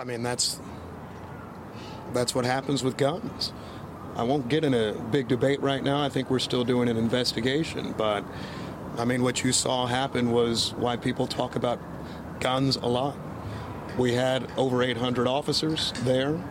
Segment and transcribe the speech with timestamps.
[0.00, 0.58] I mean, that's
[2.14, 3.52] that's what happens with guns.
[4.16, 6.02] I won't get in a big debate right now.
[6.02, 8.24] I think we're still doing an investigation, but
[8.96, 11.78] I mean, what you saw happen was why people talk about
[12.40, 13.14] guns a lot.
[13.98, 16.42] We had over 800 officers there,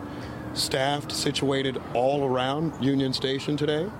[0.54, 3.90] staffed, situated all around Union Station today.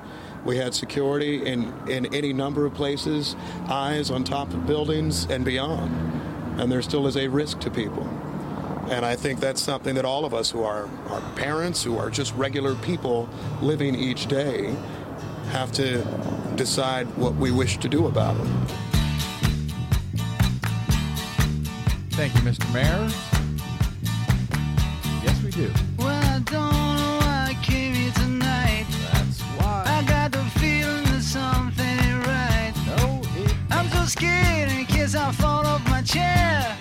[0.45, 3.35] We had security in, in any number of places,
[3.69, 5.91] eyes on top of buildings and beyond.
[6.61, 8.09] And there still is a risk to people.
[8.91, 12.11] And I think that's something that all of us who are, are parents, who are
[12.11, 13.29] just regular people
[13.63, 14.75] living each day,
[15.53, 16.05] have to
[16.57, 18.49] decide what we wish to do about it.
[22.11, 22.67] Thank you, Mr.
[22.75, 23.09] Mayor.
[25.23, 25.73] Yes, we do.
[25.97, 28.87] Well, I don't know why I came here tonight.
[29.13, 29.85] That's why.
[29.87, 32.73] I got the feeling that something ain't right.
[32.87, 36.80] No, it I'm so scared in case I fall off my chair.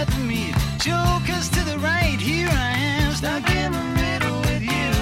[0.00, 2.18] Jokers to the right.
[2.18, 4.92] Here I am, stuck in the middle with you.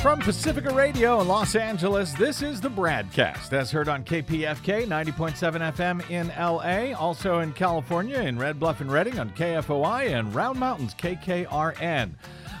[0.00, 5.74] From Pacifica Radio in Los Angeles, this is the BradCast, as heard on KPFK 90.7
[5.74, 10.58] FM in LA, also in California in Red Bluff and Redding on KFOI and Round
[10.58, 12.12] Mountains KKRN.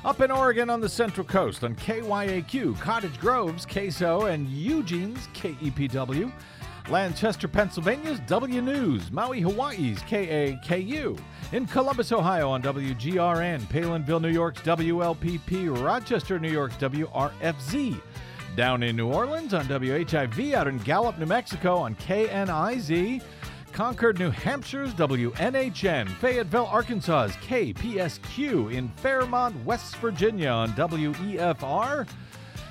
[0.04, 6.30] Up in Oregon on the Central Coast on KYAQ, Cottage Grove's KSO, and Eugene's KEPW.
[6.88, 11.18] Lancaster, Pennsylvania's W News, Maui, Hawaii's KAKU,
[11.52, 18.00] in Columbus, Ohio on WGRN, Palenville, New York's WLPP, Rochester, New York's WRFZ,
[18.56, 23.22] down in New Orleans on WHIV, out in Gallup, New Mexico on KNIZ,
[23.72, 32.08] Concord, New Hampshire's WNHN, Fayetteville, Arkansas's KPSQ, in Fairmont, West Virginia on WEFR.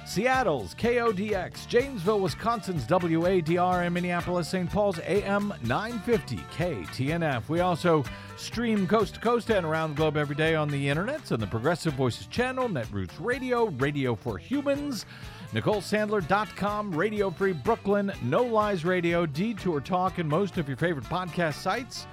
[0.06, 4.70] Seattle's KODX, Janesville, Wisconsin's WADR, and Minneapolis, St.
[4.70, 7.50] Paul's AM 950 KTNF.
[7.50, 8.04] We also
[8.38, 11.48] stream coast to coast and around the globe every day on the internet on the
[11.48, 15.08] Progressive Voices channel, Netroots Radio, Radio for Humans,
[15.54, 21.56] NicoleSandler.com, Radio Free Brooklyn, No Lies Radio, Detour Talk, and most of your favorite podcast
[21.56, 22.06] sites.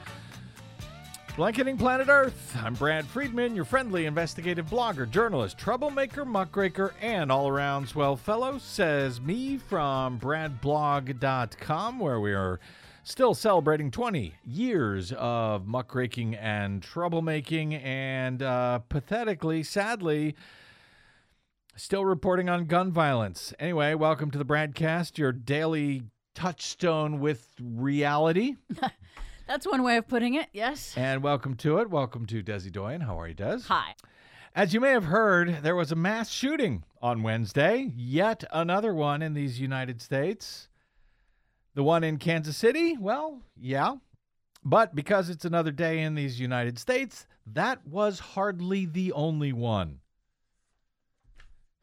[1.35, 2.55] Blanketing Planet Earth.
[2.63, 8.59] I'm Brad Friedman, your friendly investigative blogger, journalist, troublemaker, muckraker, and all around swell fellow,
[8.59, 12.61] says me from bradblog.com, where we are
[13.03, 20.37] still celebrating 20 years of muckraking and troublemaking, and uh, pathetically, sadly,
[21.77, 23.55] still reporting on gun violence.
[23.59, 26.03] Anyway, welcome to the BradCast, your daily
[26.35, 28.57] touchstone with reality.
[29.53, 30.95] That's one way of putting it, yes.
[30.97, 31.91] And welcome to it.
[31.91, 33.03] Welcome to Desi Doyen.
[33.03, 33.59] How are you, Des?
[33.69, 33.95] Hi.
[34.55, 39.21] As you may have heard, there was a mass shooting on Wednesday, yet another one
[39.21, 40.71] in these United States.
[41.75, 43.97] The one in Kansas City, well, yeah.
[44.65, 50.01] But because it's another day in these United States, that was hardly the only one.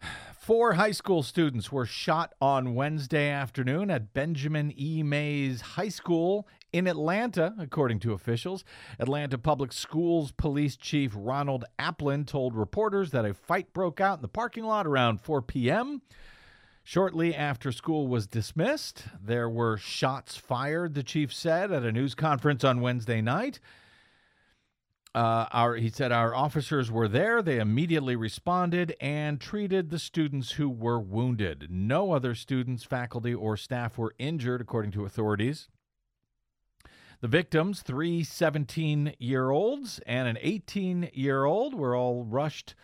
[0.39, 5.03] Four high school students were shot on Wednesday afternoon at Benjamin E.
[5.03, 8.63] Mays High School in Atlanta, according to officials.
[8.99, 14.21] Atlanta Public Schools Police Chief Ronald Applin told reporters that a fight broke out in
[14.21, 16.01] the parking lot around 4 p.m.
[16.83, 22.15] Shortly after school was dismissed, there were shots fired, the chief said at a news
[22.15, 23.59] conference on Wednesday night.
[25.13, 27.41] Uh, our, he said our officers were there.
[27.41, 31.67] They immediately responded and treated the students who were wounded.
[31.69, 35.67] No other students, faculty, or staff were injured, according to authorities.
[37.21, 42.75] The victims, three 17 year olds and an 18 year old, were all rushed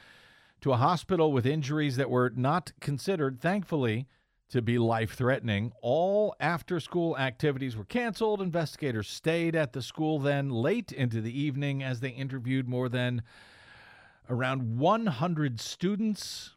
[0.60, 4.08] to a hospital with injuries that were not considered, thankfully,
[4.50, 5.72] to be life threatening.
[5.82, 8.42] All after school activities were canceled.
[8.42, 13.22] Investigators stayed at the school then late into the evening as they interviewed more than
[14.30, 16.56] around 100 students.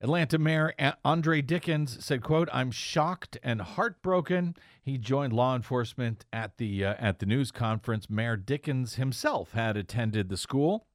[0.00, 0.72] Atlanta Mayor
[1.04, 6.94] Andre Dickens said, "quote I'm shocked and heartbroken." He joined law enforcement at the uh,
[6.98, 8.08] at the news conference.
[8.08, 10.86] Mayor Dickens himself had attended the school.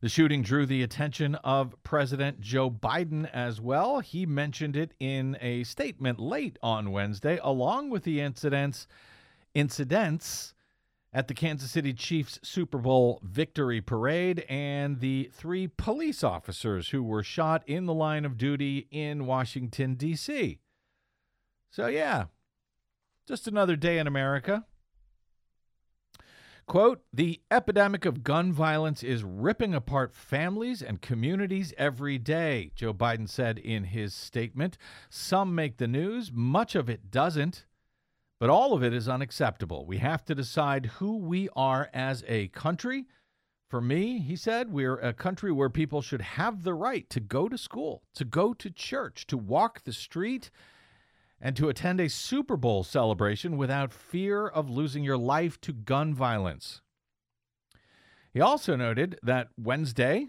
[0.00, 4.00] The shooting drew the attention of President Joe Biden as well.
[4.00, 8.86] He mentioned it in a statement late on Wednesday, along with the incidents
[9.54, 10.54] incidents
[11.12, 17.02] at the Kansas City Chiefs Super Bowl victory parade and the three police officers who
[17.02, 20.58] were shot in the line of duty in Washington, D.C.
[21.70, 22.26] So, yeah,
[23.26, 24.64] just another day in America.
[26.66, 32.92] Quote, the epidemic of gun violence is ripping apart families and communities every day, Joe
[32.92, 34.76] Biden said in his statement.
[35.08, 37.66] Some make the news, much of it doesn't,
[38.38, 39.86] but all of it is unacceptable.
[39.86, 43.06] We have to decide who we are as a country.
[43.68, 47.48] For me, he said, we're a country where people should have the right to go
[47.48, 50.50] to school, to go to church, to walk the street,
[51.40, 56.14] and to attend a Super Bowl celebration without fear of losing your life to gun
[56.14, 56.80] violence.
[58.32, 60.28] He also noted that Wednesday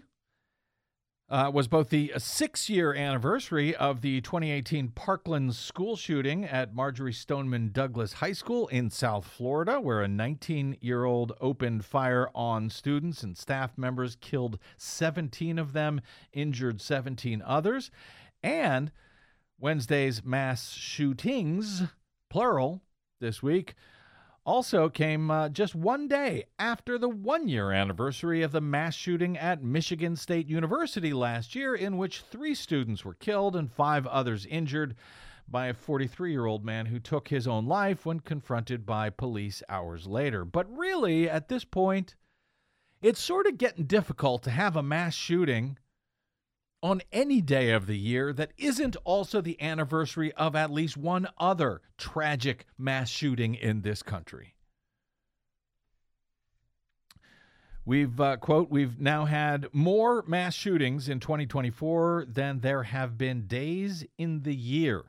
[1.30, 7.12] uh, was both the six year anniversary of the 2018 Parkland school shooting at Marjory
[7.12, 12.70] Stoneman Douglas High School in South Florida, where a 19 year old opened fire on
[12.70, 16.00] students and staff members, killed 17 of them,
[16.32, 17.90] injured 17 others.
[18.42, 18.90] And
[19.58, 21.82] Wednesday's mass shootings,
[22.30, 22.82] plural,
[23.20, 23.74] this week,
[24.44, 29.36] also came uh, just one day after the one year anniversary of the mass shooting
[29.36, 34.46] at Michigan State University last year, in which three students were killed and five others
[34.46, 34.94] injured
[35.50, 39.62] by a 43 year old man who took his own life when confronted by police
[39.68, 40.44] hours later.
[40.44, 42.16] But really, at this point,
[43.00, 45.78] it's sort of getting difficult to have a mass shooting
[46.82, 51.26] on any day of the year that isn't also the anniversary of at least one
[51.38, 54.54] other tragic mass shooting in this country.
[57.84, 63.46] We've, uh, quote, we've now had more mass shootings in 2024 than there have been
[63.46, 65.04] days in the year,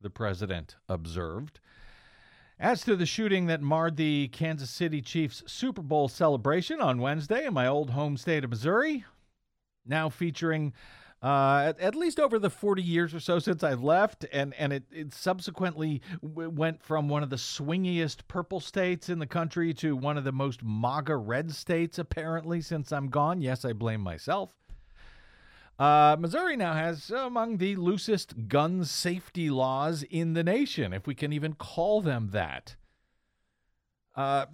[0.00, 1.60] the president observed.
[2.58, 7.44] As to the shooting that marred the Kansas City Chiefs Super Bowl celebration on Wednesday
[7.44, 9.04] in my old home state of Missouri,
[9.86, 10.72] now featuring
[11.24, 14.74] uh, at, at, least over the 40 years or so since I left, and, and
[14.74, 19.72] it, it subsequently w- went from one of the swingiest purple states in the country
[19.74, 23.40] to one of the most MAGA red states, apparently, since I'm gone.
[23.40, 24.54] Yes, I blame myself.
[25.78, 31.14] Uh, Missouri now has among the loosest gun safety laws in the nation, if we
[31.14, 32.76] can even call them that.
[34.14, 34.44] Uh,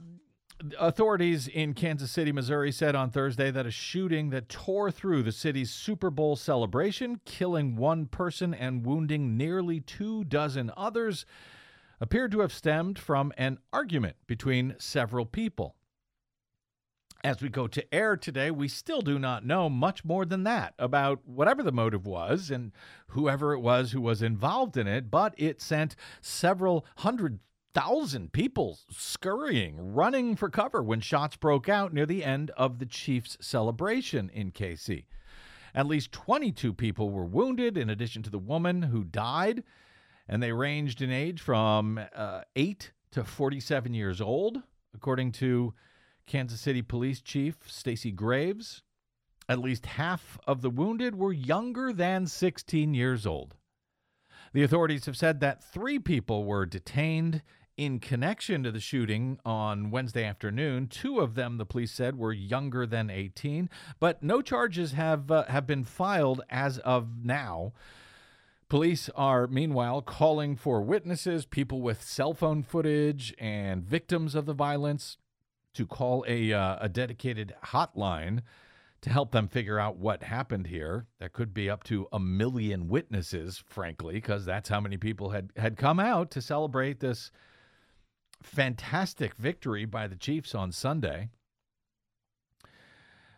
[0.78, 5.32] Authorities in Kansas City, Missouri said on Thursday that a shooting that tore through the
[5.32, 11.24] city's Super Bowl celebration, killing one person and wounding nearly two dozen others,
[11.98, 15.76] appeared to have stemmed from an argument between several people.
[17.24, 20.74] As we go to air today, we still do not know much more than that
[20.78, 22.72] about whatever the motive was and
[23.08, 27.38] whoever it was who was involved in it, but it sent several hundred
[27.72, 32.86] thousand people scurrying, running for cover when shots broke out near the end of the
[32.86, 35.04] Chiefs' celebration in KC.
[35.74, 39.62] At least 22 people were wounded, in addition to the woman who died,
[40.28, 44.62] and they ranged in age from uh, 8 to 47 years old,
[44.94, 45.74] according to
[46.26, 48.82] Kansas City Police Chief Stacey Graves.
[49.48, 53.56] At least half of the wounded were younger than 16 years old.
[54.52, 57.42] The authorities have said that three people were detained
[57.80, 60.86] in connection to the shooting on Wednesday afternoon.
[60.86, 65.44] Two of them, the police said, were younger than 18, but no charges have uh,
[65.44, 67.72] have been filed as of now.
[68.68, 74.52] Police are meanwhile calling for witnesses, people with cell phone footage, and victims of the
[74.52, 75.16] violence
[75.72, 78.42] to call a uh, a dedicated hotline
[79.00, 81.06] to help them figure out what happened here.
[81.18, 85.50] That could be up to a million witnesses, frankly, because that's how many people had
[85.56, 87.30] had come out to celebrate this
[88.42, 91.30] fantastic victory by the Chiefs on Sunday.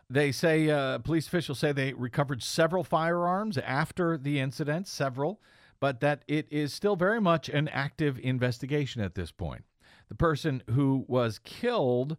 [0.09, 5.41] They say, uh, police officials say they recovered several firearms after the incident, several,
[5.79, 9.63] but that it is still very much an active investigation at this point.
[10.09, 12.17] The person who was killed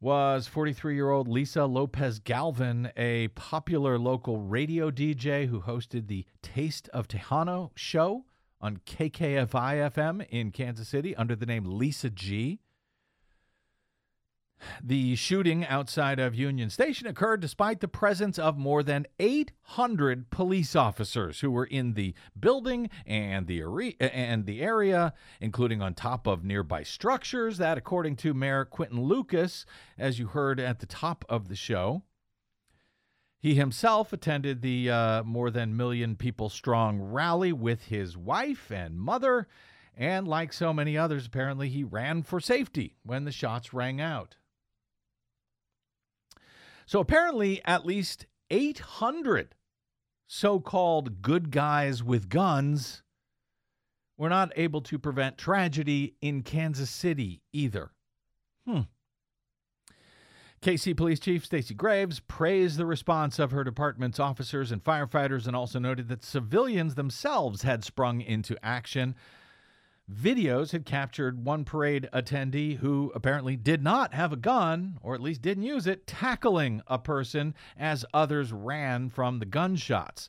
[0.00, 6.26] was 43 year old Lisa Lopez Galvin, a popular local radio DJ who hosted the
[6.42, 8.24] Taste of Tejano show
[8.60, 12.60] on KKFI FM in Kansas City under the name Lisa G.
[14.82, 20.74] The shooting outside of Union Station occurred despite the presence of more than 800 police
[20.74, 26.26] officers who were in the building and the area, and the area, including on top
[26.26, 27.58] of nearby structures.
[27.58, 29.66] That, according to Mayor Quinton Lucas,
[29.98, 32.02] as you heard at the top of the show,
[33.46, 38.98] he himself attended the uh, more than million people strong rally with his wife and
[38.98, 39.46] mother,
[39.96, 44.34] and like so many others, apparently he ran for safety when the shots rang out.
[46.86, 49.54] So apparently, at least 800
[50.26, 53.04] so called good guys with guns
[54.18, 57.92] were not able to prevent tragedy in Kansas City either.
[58.66, 58.80] Hmm.
[60.66, 65.54] KC Police Chief Stacey Graves praised the response of her department's officers and firefighters and
[65.54, 69.14] also noted that civilians themselves had sprung into action.
[70.12, 75.20] Videos had captured one parade attendee who apparently did not have a gun, or at
[75.20, 80.28] least didn't use it, tackling a person as others ran from the gunshots.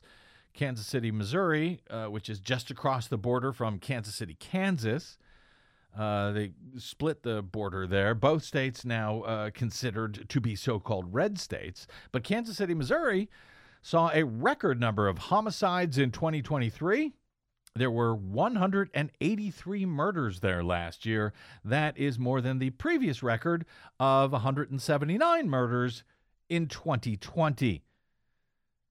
[0.54, 5.18] Kansas City, Missouri, uh, which is just across the border from Kansas City, Kansas,
[5.98, 8.14] uh, they split the border there.
[8.14, 11.86] Both states now uh, considered to be so called red states.
[12.12, 13.28] But Kansas City, Missouri
[13.82, 17.12] saw a record number of homicides in 2023.
[17.74, 21.32] There were 183 murders there last year.
[21.64, 23.64] That is more than the previous record
[23.98, 26.04] of 179 murders
[26.48, 27.82] in 2020.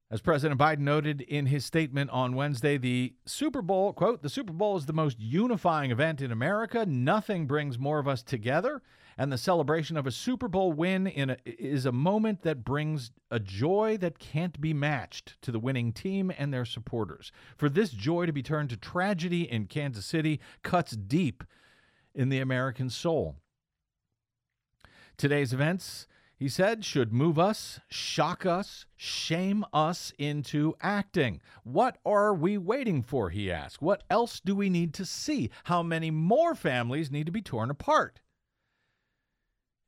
[0.09, 4.53] As President Biden noted in his statement on Wednesday, the Super Bowl, quote, the Super
[4.53, 6.85] Bowl is the most unifying event in America.
[6.85, 8.81] Nothing brings more of us together.
[9.17, 13.11] And the celebration of a Super Bowl win in a, is a moment that brings
[13.31, 17.33] a joy that can't be matched to the winning team and their supporters.
[17.57, 21.43] For this joy to be turned to tragedy in Kansas City cuts deep
[22.15, 23.35] in the American soul.
[25.17, 31.41] Today's events he said, should move us, shock us, shame us into acting.
[31.63, 33.31] What are we waiting for?
[33.31, 33.81] He asked.
[33.81, 35.49] What else do we need to see?
[35.63, 38.19] How many more families need to be torn apart?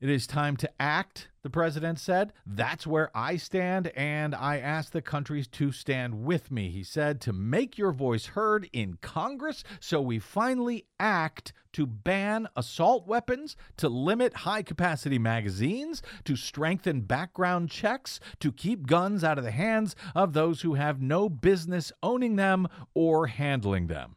[0.01, 2.31] It is time to act, the president said.
[2.45, 7.19] That's where I stand, and I ask the countries to stand with me, he said,
[7.21, 13.57] to make your voice heard in Congress so we finally act to ban assault weapons,
[13.75, 19.51] to limit high capacity magazines, to strengthen background checks, to keep guns out of the
[19.51, 24.15] hands of those who have no business owning them or handling them.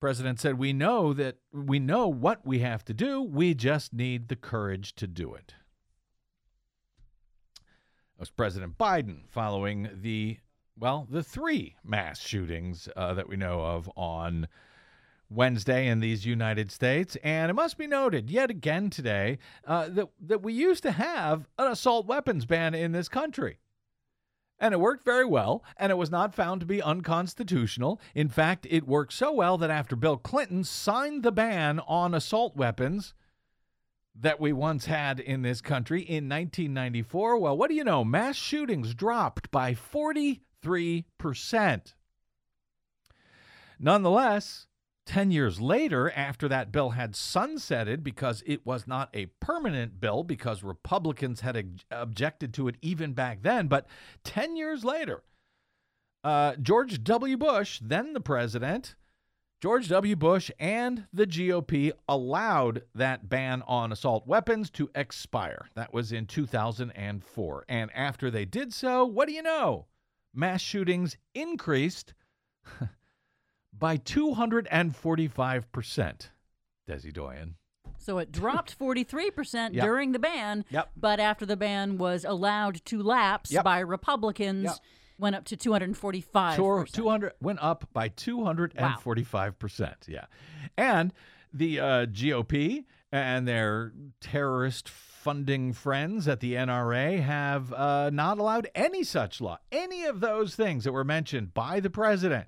[0.00, 3.22] President said, "We know that we know what we have to do.
[3.22, 5.54] We just need the courage to do it."
[8.16, 10.38] That was President Biden following the
[10.78, 14.46] well, the three mass shootings uh, that we know of on
[15.30, 17.16] Wednesday in these United States.
[17.22, 21.48] And it must be noted yet again today uh, that that we used to have
[21.58, 23.58] an assault weapons ban in this country.
[24.60, 28.00] And it worked very well, and it was not found to be unconstitutional.
[28.14, 32.56] In fact, it worked so well that after Bill Clinton signed the ban on assault
[32.56, 33.14] weapons
[34.20, 38.04] that we once had in this country in 1994, well, what do you know?
[38.04, 41.94] Mass shootings dropped by 43%.
[43.78, 44.66] Nonetheless,
[45.08, 50.22] 10 years later, after that bill had sunsetted because it was not a permanent bill,
[50.22, 53.86] because Republicans had ob- objected to it even back then, but
[54.24, 55.22] 10 years later,
[56.22, 57.38] uh, George W.
[57.38, 58.96] Bush, then the president,
[59.62, 60.14] George W.
[60.14, 65.70] Bush and the GOP allowed that ban on assault weapons to expire.
[65.74, 67.64] That was in 2004.
[67.66, 69.86] And after they did so, what do you know?
[70.34, 72.12] Mass shootings increased
[73.78, 76.30] by 245%.
[76.88, 77.54] Desi Doyen.
[77.98, 79.84] So it dropped 43% Yep.
[79.84, 80.90] during the ban, Yep.
[80.96, 83.64] but after the ban was allowed to lapse Yep.
[83.64, 84.80] by Republicans,
[85.18, 86.56] went up to 245.
[86.56, 90.06] Two- 200 went up by 245%.
[90.08, 90.24] Yeah.
[90.76, 91.12] And
[91.52, 98.68] the uh, GOP and their terrorist funding friends at the NRA have uh, not allowed
[98.74, 102.46] any such law, any of those things that were mentioned by the president.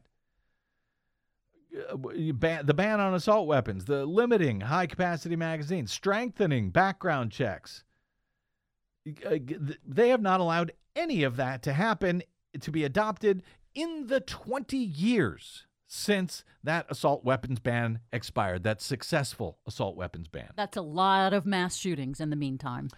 [1.72, 7.84] Uh, the ban on assault weapons, the limiting high capacity magazines, strengthening background checks.
[9.24, 9.36] Uh,
[9.86, 12.22] They have not allowed any of that to happen,
[12.60, 13.42] to be adopted
[13.74, 20.50] in the 20 years since that assault weapons ban expired, that successful assault weapons ban.
[20.56, 22.90] That's a lot of mass shootings in the meantime.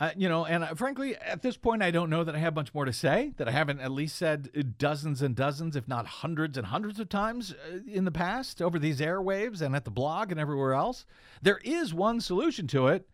[0.00, 2.56] Uh, you know, and uh, frankly, at this point, I don't know that I have
[2.56, 3.32] much more to say.
[3.36, 7.08] That I haven't at least said dozens and dozens, if not hundreds and hundreds of
[7.08, 11.06] times uh, in the past over these airwaves and at the blog and everywhere else.
[11.42, 13.08] There is one solution to it,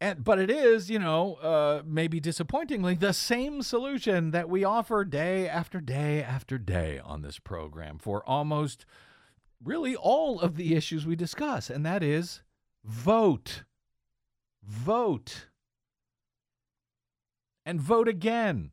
[0.00, 5.04] and but it is, you know, uh, maybe disappointingly, the same solution that we offer
[5.04, 8.86] day after day after day on this program for almost
[9.62, 12.42] really all of the issues we discuss, and that is
[12.84, 13.64] vote.
[14.62, 15.48] Vote
[17.64, 18.70] and vote again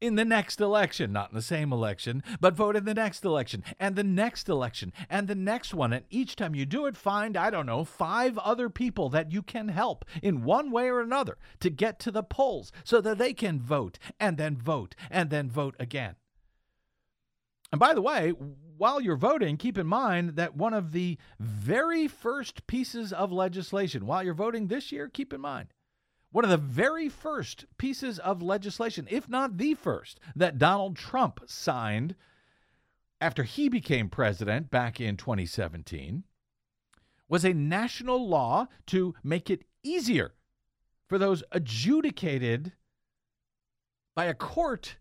[0.00, 3.62] in the next election, not in the same election, but vote in the next election
[3.78, 5.92] and the next election and the next one.
[5.92, 9.42] And each time you do it, find, I don't know, five other people that you
[9.42, 13.34] can help in one way or another to get to the polls so that they
[13.34, 16.16] can vote and then vote and then vote again.
[17.72, 22.08] And by the way, while you're voting, keep in mind that one of the very
[22.08, 25.68] first pieces of legislation, while you're voting this year, keep in mind,
[26.32, 31.40] one of the very first pieces of legislation, if not the first, that Donald Trump
[31.46, 32.14] signed
[33.20, 36.24] after he became president back in 2017
[37.28, 40.34] was a national law to make it easier
[41.08, 42.72] for those adjudicated
[44.14, 44.96] by a court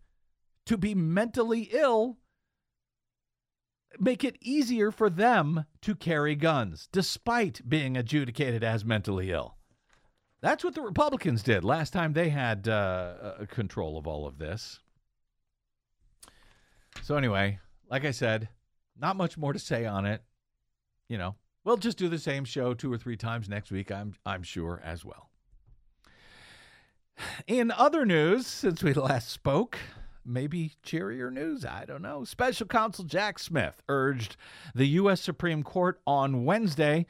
[0.65, 2.17] to be mentally ill,
[3.99, 9.58] make it easier for them to carry guns despite being adjudicated as mentally ill.
[10.41, 14.79] That's what the Republicans did last time they had uh, control of all of this.
[17.01, 18.49] So, anyway, like I said,
[18.97, 20.23] not much more to say on it.
[21.09, 24.15] You know, we'll just do the same show two or three times next week, I'm,
[24.25, 25.29] I'm sure, as well.
[27.47, 29.77] In other news, since we last spoke,
[30.25, 32.23] maybe cheerier news, I don't know.
[32.23, 34.37] Special Counsel Jack Smith urged
[34.73, 35.19] the U.S.
[35.19, 37.05] Supreme Court on Wednesday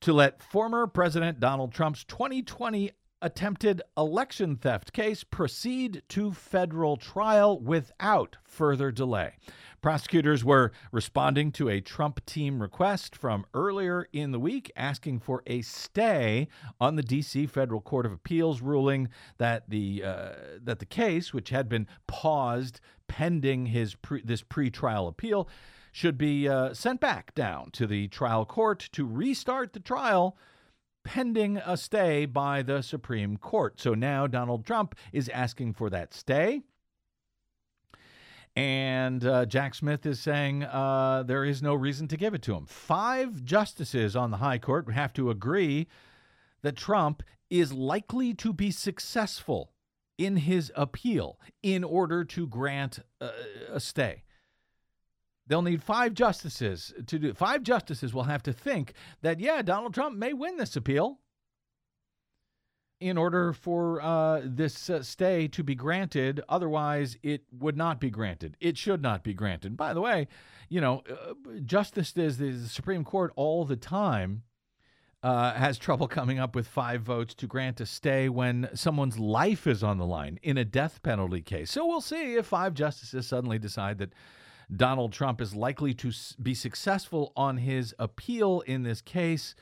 [0.00, 7.58] to let former President Donald Trump's 2020 attempted election theft case proceed to federal trial
[7.58, 9.34] without further delay.
[9.80, 15.42] Prosecutors were responding to a Trump team request from earlier in the week asking for
[15.46, 16.48] a stay
[16.80, 17.46] on the D.C.
[17.46, 22.80] Federal Court of Appeals ruling that the uh, that the case, which had been paused
[23.06, 25.48] pending his pre- this pretrial appeal,
[25.92, 30.36] should be uh, sent back down to the trial court to restart the trial
[31.04, 33.80] pending a stay by the Supreme Court.
[33.80, 36.62] So now Donald Trump is asking for that stay.
[38.54, 42.54] And uh, Jack Smith is saying uh, there is no reason to give it to
[42.54, 42.66] him.
[42.66, 45.86] Five justices on the High Court have to agree
[46.62, 49.72] that Trump is likely to be successful
[50.18, 53.30] in his appeal in order to grant uh,
[53.72, 54.24] a stay.
[55.48, 57.34] They'll need five justices to do.
[57.34, 61.18] Five justices will have to think that yeah, Donald Trump may win this appeal
[63.00, 66.40] in order for uh, this uh, stay to be granted.
[66.48, 68.56] Otherwise, it would not be granted.
[68.60, 69.76] It should not be granted.
[69.76, 70.28] By the way,
[70.68, 74.42] you know, uh, justice is the Supreme Court all the time.
[75.20, 79.66] Uh, has trouble coming up with five votes to grant a stay when someone's life
[79.66, 81.72] is on the line in a death penalty case.
[81.72, 84.12] So we'll see if five justices suddenly decide that
[84.74, 89.54] Donald Trump is likely to be successful on his appeal in this case,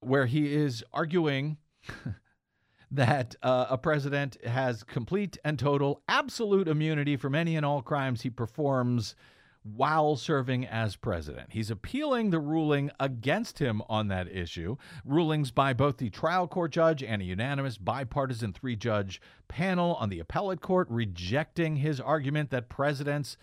[0.00, 1.56] where he is arguing
[2.90, 8.22] that uh, a president has complete and total absolute immunity from any and all crimes
[8.22, 9.14] he performs
[9.62, 11.48] while serving as president.
[11.50, 16.72] He's appealing the ruling against him on that issue, rulings by both the trial court
[16.72, 22.50] judge and a unanimous bipartisan three judge panel on the appellate court rejecting his argument
[22.50, 23.36] that presidents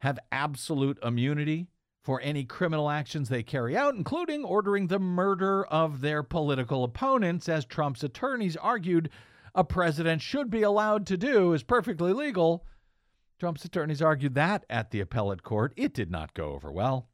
[0.00, 1.68] have absolute immunity
[2.04, 7.48] for any criminal actions they carry out, including ordering the murder of their political opponents,
[7.48, 9.10] as Trump's attorneys argued
[9.54, 12.64] a president should be allowed to do is perfectly legal.
[13.38, 15.72] Trump's attorneys argued that at the appellate court.
[15.76, 17.08] It did not go over well.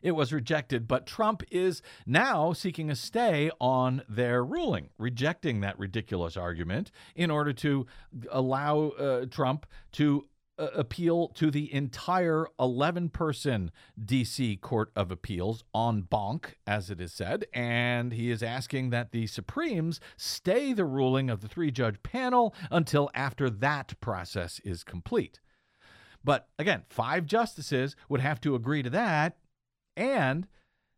[0.00, 5.78] It was rejected, but Trump is now seeking a stay on their ruling, rejecting that
[5.78, 7.86] ridiculous argument in order to
[8.30, 10.26] allow uh, Trump to
[10.58, 13.70] appeal to the entire 11 person
[14.02, 19.12] DC Court of Appeals en banc, as it is said, and he is asking that
[19.12, 24.84] the Supremes stay the ruling of the three judge panel until after that process is
[24.84, 25.40] complete.
[26.24, 29.36] But again, five justices would have to agree to that,
[29.96, 30.46] and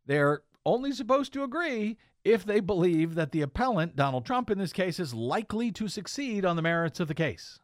[0.06, 4.72] they're only supposed to agree if they believe that the appellant, Donald Trump in this
[4.72, 7.60] case, is likely to succeed on the merits of the case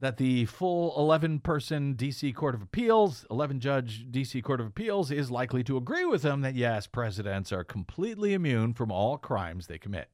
[0.00, 5.10] that the full 11 person DC Court of Appeals, 11 judge DC Court of Appeals
[5.10, 9.66] is likely to agree with them that yes, presidents are completely immune from all crimes
[9.66, 10.08] they commit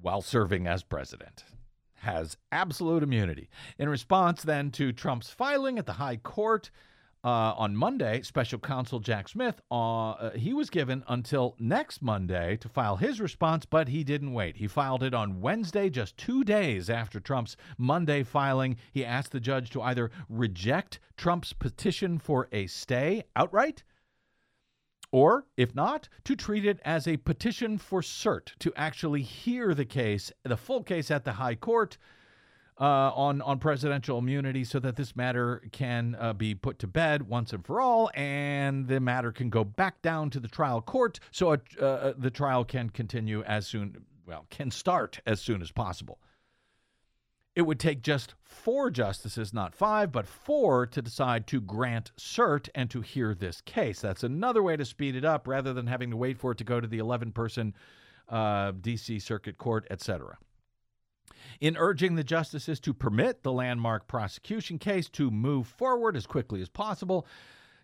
[0.00, 1.44] while serving as president.
[2.00, 3.48] Has absolute immunity.
[3.78, 6.70] In response, then, to Trump's filing at the High Court,
[7.24, 12.56] uh, on Monday, special counsel Jack Smith, uh, uh, he was given until next Monday
[12.58, 14.58] to file his response, but he didn't wait.
[14.58, 18.76] He filed it on Wednesday, just two days after Trump's Monday filing.
[18.92, 23.82] He asked the judge to either reject Trump's petition for a stay outright,
[25.10, 29.84] or, if not, to treat it as a petition for cert to actually hear the
[29.86, 31.96] case, the full case at the High Court
[32.80, 32.84] uh,
[33.14, 37.52] on on presidential immunity, so that this matter can uh, be put to bed once
[37.52, 41.52] and for all, and the matter can go back down to the trial court, so
[41.52, 46.18] uh, uh, the trial can continue as soon, well, can start as soon as possible.
[47.54, 52.68] it would take just four justices, not five, but four, to decide to grant cert
[52.74, 54.00] and to hear this case.
[54.00, 56.64] That's another way to speed it up rather than having to wait for it to
[56.64, 57.72] go to the 11 person
[58.28, 59.20] uh, D.C.
[59.20, 60.36] Circuit Court, etc.
[61.60, 66.60] In urging the justices to permit the landmark prosecution case to move forward as quickly
[66.60, 67.26] as possible,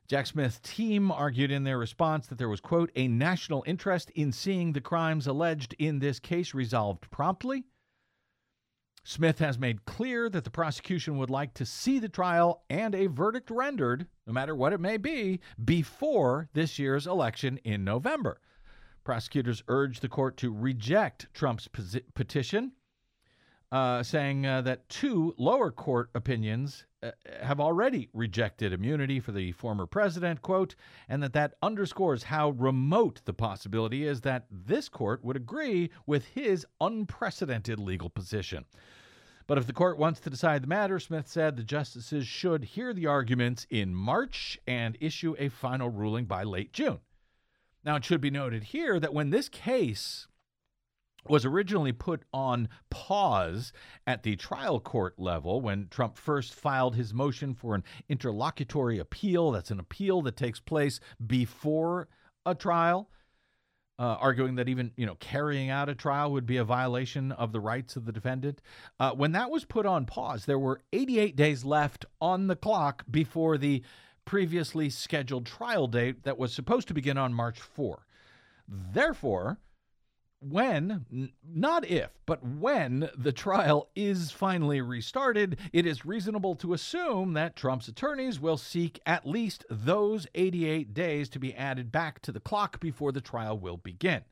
[0.09, 4.33] Jack Smith's team argued in their response that there was, quote, a national interest in
[4.33, 7.64] seeing the crimes alleged in this case resolved promptly.
[9.05, 13.07] Smith has made clear that the prosecution would like to see the trial and a
[13.07, 18.40] verdict rendered, no matter what it may be, before this year's election in November.
[19.05, 21.68] Prosecutors urged the court to reject Trump's
[22.14, 22.73] petition
[23.72, 29.52] uh, saying uh, that two lower court opinions uh, have already rejected immunity for the
[29.52, 30.74] former president, quote,
[31.09, 36.26] and that that underscores how remote the possibility is that this court would agree with
[36.26, 38.64] his unprecedented legal position.
[39.46, 42.92] But if the court wants to decide the matter, Smith said the justices should hear
[42.92, 47.00] the arguments in March and issue a final ruling by late June.
[47.85, 50.28] Now, it should be noted here that when this case
[51.28, 53.72] was originally put on pause
[54.06, 59.50] at the trial court level when Trump first filed his motion for an interlocutory appeal.
[59.50, 62.09] That's an appeal that takes place before
[62.46, 63.11] a trial.
[63.98, 67.52] Uh, arguing that even you know carrying out a trial would be a violation of
[67.52, 68.62] the rights of the defendant.
[68.98, 73.04] Uh, when that was put on pause, there were 88 days left on the clock
[73.11, 73.83] before the
[74.24, 78.06] previously scheduled trial date that was supposed to begin on March 4.
[78.66, 79.59] Therefore,
[80.40, 87.35] when, not if, but when the trial is finally restarted, it is reasonable to assume
[87.35, 92.33] that Trump's attorneys will seek at least those 88 days to be added back to
[92.33, 94.22] the clock before the trial will begin.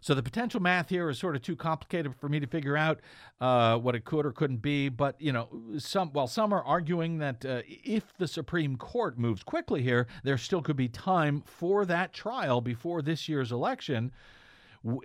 [0.00, 3.00] So the potential math here is sort of too complicated for me to figure out
[3.40, 4.88] uh, what it could or couldn't be.
[4.88, 9.44] But you know, some while some are arguing that uh, if the Supreme Court moves
[9.44, 14.10] quickly here, there still could be time for that trial before this year's election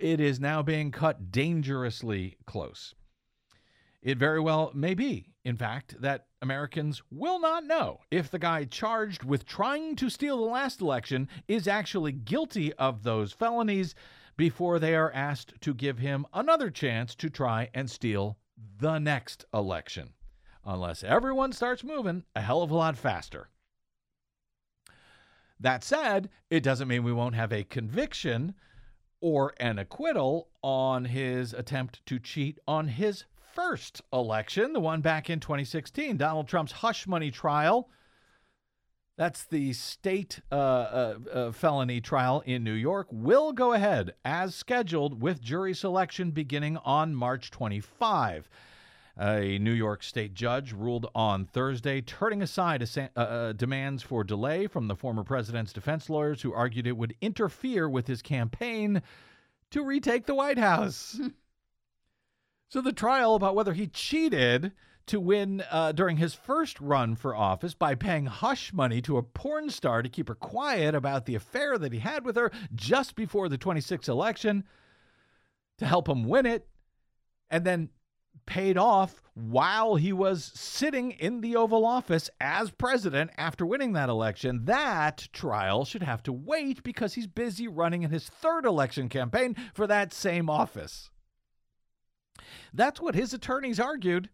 [0.00, 2.94] it is now being cut dangerously close.
[4.02, 8.64] It very well may be, in fact, that Americans will not know if the guy
[8.64, 13.94] charged with trying to steal the last election is actually guilty of those felonies
[14.36, 18.38] before they are asked to give him another chance to try and steal
[18.78, 20.14] the next election,
[20.64, 23.48] unless everyone starts moving a hell of a lot faster.
[25.58, 28.54] That said, it doesn't mean we won't have a conviction
[29.20, 35.28] or an acquittal on his attempt to cheat on his first election, the one back
[35.28, 37.88] in 2016, Donald Trump's hush money trial.
[39.16, 44.54] That's the state uh, uh, uh, felony trial in New York, will go ahead as
[44.54, 48.48] scheduled with jury selection beginning on March 25.
[49.20, 54.68] A New York state judge ruled on Thursday, turning aside uh, uh, demands for delay
[54.68, 59.02] from the former president's defense lawyers who argued it would interfere with his campaign
[59.72, 61.20] to retake the White House.
[62.68, 64.70] so the trial about whether he cheated
[65.06, 69.22] to win uh, during his first run for office by paying hush money to a
[69.22, 73.16] porn star to keep her quiet about the affair that he had with her just
[73.16, 74.62] before the 26th election
[75.78, 76.68] to help him win it,
[77.50, 77.88] and then
[78.48, 84.08] paid off while he was sitting in the Oval Office as president after winning that
[84.08, 84.64] election.
[84.64, 89.54] That trial should have to wait because he's busy running in his third election campaign
[89.74, 91.10] for that same office.
[92.72, 94.30] That's what his attorneys argued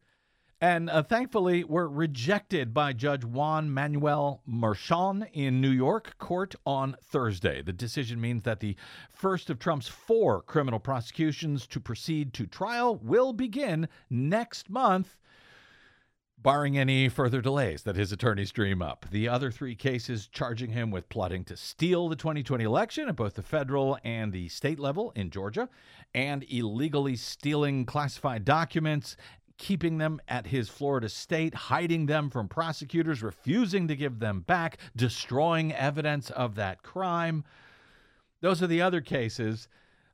[0.65, 6.97] and uh, thankfully were rejected by Judge Juan Manuel Merchan in New York court on
[7.03, 7.61] Thursday.
[7.61, 8.75] The decision means that the
[9.11, 15.19] first of Trump's four criminal prosecutions to proceed to trial will begin next month
[16.39, 19.05] barring any further delays that his attorneys dream up.
[19.11, 23.35] The other three cases charging him with plotting to steal the 2020 election at both
[23.35, 25.69] the federal and the state level in Georgia,
[26.15, 29.17] and illegally stealing classified documents
[29.59, 34.79] keeping them at his Florida state, hiding them from prosecutors, refusing to give them back,
[34.97, 37.45] destroying evidence of that crime.
[38.41, 39.69] Those are the other cases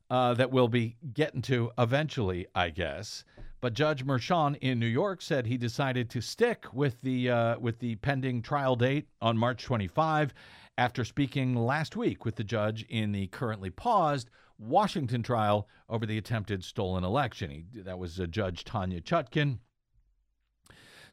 [0.09, 3.23] uh, that we'll be getting to eventually, I guess.
[3.61, 7.79] But Judge Merchan in New York said he decided to stick with the uh, with
[7.79, 10.33] the pending trial date on March 25
[10.77, 14.29] after speaking last week with the judge in the currently paused
[14.61, 17.49] Washington trial over the attempted stolen election.
[17.49, 19.57] He, that was uh, Judge Tanya Chutkan.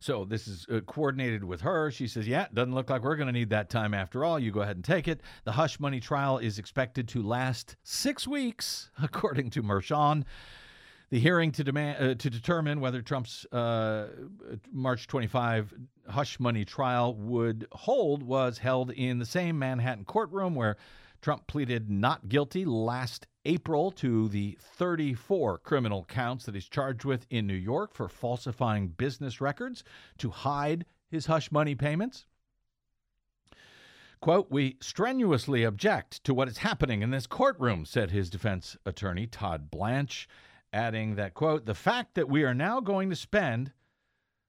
[0.00, 1.90] So this is uh, coordinated with her.
[1.90, 4.38] She says, "Yeah, doesn't look like we're going to need that time after all.
[4.38, 8.26] You go ahead and take it." The hush money trial is expected to last six
[8.28, 10.24] weeks, according to Merchan.
[11.10, 14.08] The hearing to demand uh, to determine whether Trump's uh,
[14.70, 15.74] March 25
[16.06, 20.76] hush money trial would hold was held in the same Manhattan courtroom where
[21.22, 27.26] Trump pleaded not guilty last April to the 34 criminal counts that he's charged with
[27.30, 29.82] in New York for falsifying business records
[30.18, 32.26] to hide his hush money payments.
[34.20, 39.26] Quote, we strenuously object to what is happening in this courtroom, said his defense attorney,
[39.26, 40.28] Todd Blanche,
[40.70, 43.72] adding that, quote, the fact that we are now going to spend,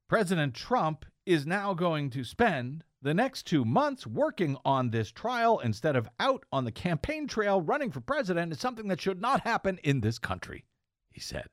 [0.10, 5.60] President Trump is now going to spend the next two months working on this trial
[5.60, 9.42] instead of out on the campaign trail running for president is something that should not
[9.42, 10.66] happen in this country,
[11.12, 11.48] he said.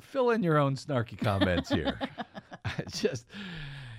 [0.00, 1.98] Fill in your own snarky comments here.
[2.92, 3.26] Just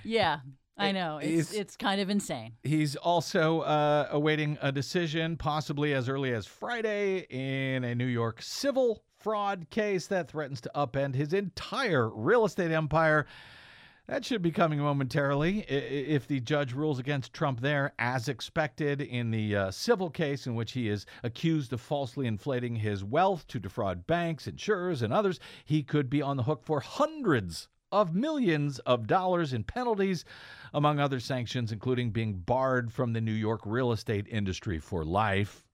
[0.03, 0.39] Yeah,
[0.77, 1.17] I know.
[1.17, 2.53] It's, It's- kind of insane.
[2.63, 8.41] He's also uh, awaiting a decision, possibly as early as Friday, in a New York
[8.41, 13.25] civil fraud case that threatens to upend his entire real estate empire.
[14.09, 19.29] That should be coming momentarily if the judge rules against Trump there, as expected in
[19.29, 23.59] the uh, civil case in which he is accused of falsely inflating his wealth to
[23.59, 25.39] defraud banks, insurers, and others.
[25.63, 30.25] He could be on the hook for hundreds of millions of dollars in penalties,
[30.73, 35.67] among other sanctions, including being barred from the New York real estate industry for life.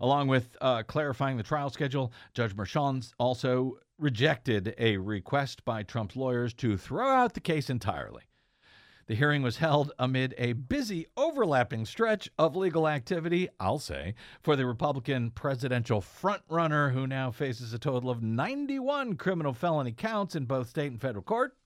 [0.00, 6.16] Along with uh, clarifying the trial schedule, Judge Merchan also rejected a request by Trump's
[6.16, 8.22] lawyers to throw out the case entirely.
[9.08, 14.54] The hearing was held amid a busy, overlapping stretch of legal activity, I'll say, for
[14.54, 20.44] the Republican presidential frontrunner who now faces a total of 91 criminal felony counts in
[20.44, 21.56] both state and federal court.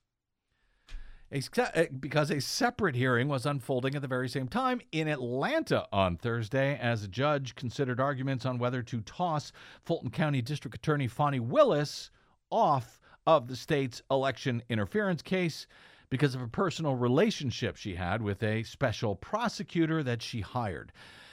[1.33, 6.17] Uh, because a separate hearing was unfolding at the very same time in Atlanta on
[6.17, 9.51] Thursday as a judge considered arguments on whether to toss
[9.83, 12.11] Fulton County District Attorney Fani Willis
[12.53, 15.67] off of the state's election interference case
[16.11, 20.93] because of a personal relationship she had with a special prosecutor that she hired.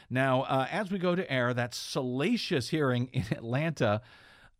[0.10, 4.02] Now, uh, as we go to air, that salacious hearing in Atlanta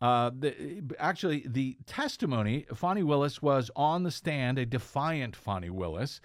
[0.00, 6.20] uh, the, actually, the testimony, Fani Willis was on the stand, a defiant Fani Willis.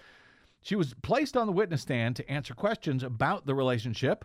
[0.61, 4.23] She was placed on the witness stand to answer questions about the relationship,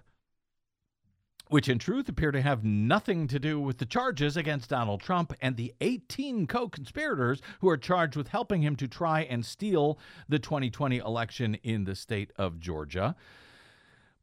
[1.50, 5.34] which in truth appear to have nothing to do with the charges against Donald Trump
[5.42, 9.98] and the 18 co conspirators who are charged with helping him to try and steal
[10.28, 13.16] the 2020 election in the state of Georgia.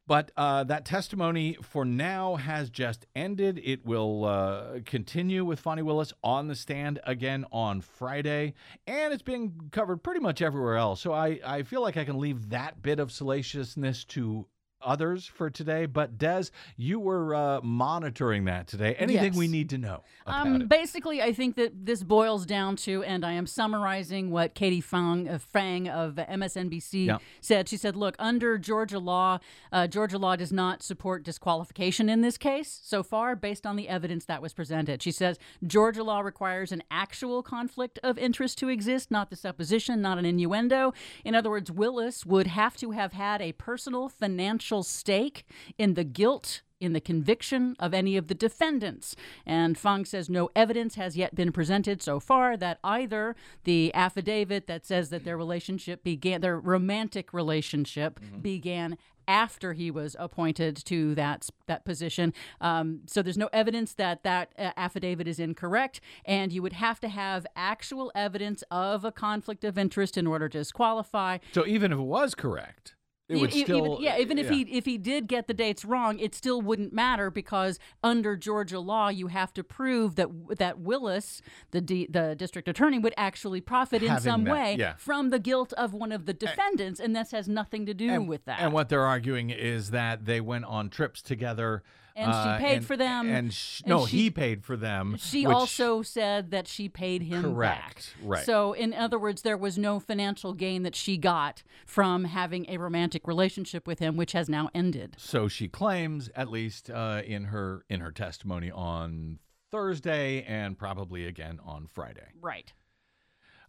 [0.06, 3.60] But uh, that testimony for now has just ended.
[3.62, 8.54] It will uh, continue with Fani Willis on the stand again on Friday,
[8.86, 11.02] and it's being covered pretty much everywhere else.
[11.02, 14.46] So I, I feel like I can leave that bit of salaciousness to
[14.82, 15.86] others for today.
[15.86, 16.44] But Des,
[16.76, 18.94] you were uh, monitoring that today.
[18.94, 19.36] Anything Yes.
[19.36, 20.68] we need to know Um, it?
[20.68, 25.28] basically, I think that this boils down to, and I am summarizing what Katie Phang,
[25.28, 27.18] uh, Phang of MSNBC Yeah.
[27.40, 27.68] said.
[27.68, 29.38] She said, "Look, under Georgia law,
[29.72, 33.88] uh, Georgia law does not support disqualification in this case so far, based on the
[33.88, 38.68] evidence that was presented." She says Georgia law requires an actual conflict of interest to
[38.68, 40.92] exist, not the supposition, not an innuendo.
[41.24, 45.44] In other words, Willis would have to have had a personal financial stake
[45.78, 49.16] in the guilt in the conviction of any of the defendants.
[49.44, 54.66] And Phang says no evidence has yet been presented so far that either the affidavit
[54.66, 61.14] that says that their relationship began, their romantic relationship began after he was appointed to
[61.14, 62.32] that that position.
[62.62, 66.98] Um, so there's no evidence that that uh, affidavit is incorrect, and you would have
[67.00, 71.38] to have actual evidence of a conflict of interest in order to disqualify.
[71.52, 72.94] so even if it was correct,
[73.28, 73.94] it would still.
[73.94, 76.92] even, yeah, even if he if he did get the dates wrong, it still wouldn't
[76.92, 82.34] matter because under Georgia law, you have to prove that that Willis, the D, the
[82.34, 84.94] district attorney, would actually profit in Having some that, way yeah.
[84.96, 88.28] from the guilt of one of the defendants, and this has nothing to do and,
[88.28, 88.60] with that.
[88.60, 91.82] And what they're arguing is that they went on trips together.
[92.18, 94.76] And she uh, paid and- for them, And, sh- and no, she- he paid for
[94.76, 95.16] them.
[95.18, 98.28] she which- also said that she paid him Correct, back.
[98.28, 98.44] right.
[98.44, 102.76] So, in other words, there was no financial gain that she got from having a
[102.78, 105.14] romantic relationship with him, which has now ended.
[105.18, 109.38] So she claims, at least uh, in her in her testimony on
[109.70, 112.28] Thursday, and probably again on Friday.
[112.40, 112.72] Right.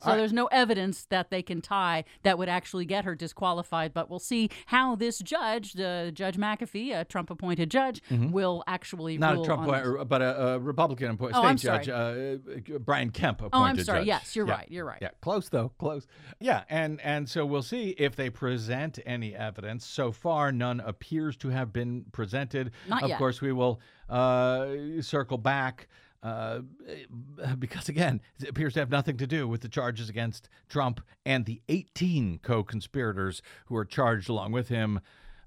[0.04, 3.94] So there's no evidence that they can tie that would actually get her disqualified.
[3.94, 9.22] But we'll see how this judge, the Judge McAfee, a Trump-appointed judge, will actually Mm-hmm.
[9.22, 9.88] Not a Trump, on this.
[9.88, 13.78] appoint- but a, a Republican appointed Oh, state judge, uh, Brian Kemp appointed Oh, I'm
[13.84, 14.00] sorry.
[14.00, 14.08] judge.
[14.08, 14.54] Yes, you're Yeah.
[14.54, 14.68] right.
[14.72, 15.00] You're right.
[15.02, 16.08] Yeah, close though, close.
[16.40, 19.86] Yeah, and and so we'll see if they present any evidence.
[19.86, 22.72] So far, none appears to have been presented.
[22.88, 23.18] Not of yet.
[23.18, 25.88] course, we will uh, circle back.
[26.22, 26.60] Uh,
[27.60, 31.46] because again, it appears to have nothing to do with the charges against Trump and
[31.46, 35.00] the 18 co conspirators who are charged along with him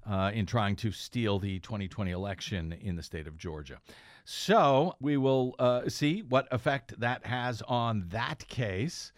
[0.09, 3.79] uh, in trying to steal the 2020 election in the state of Georgia.
[4.25, 9.11] So we will uh, see what effect that has on that case.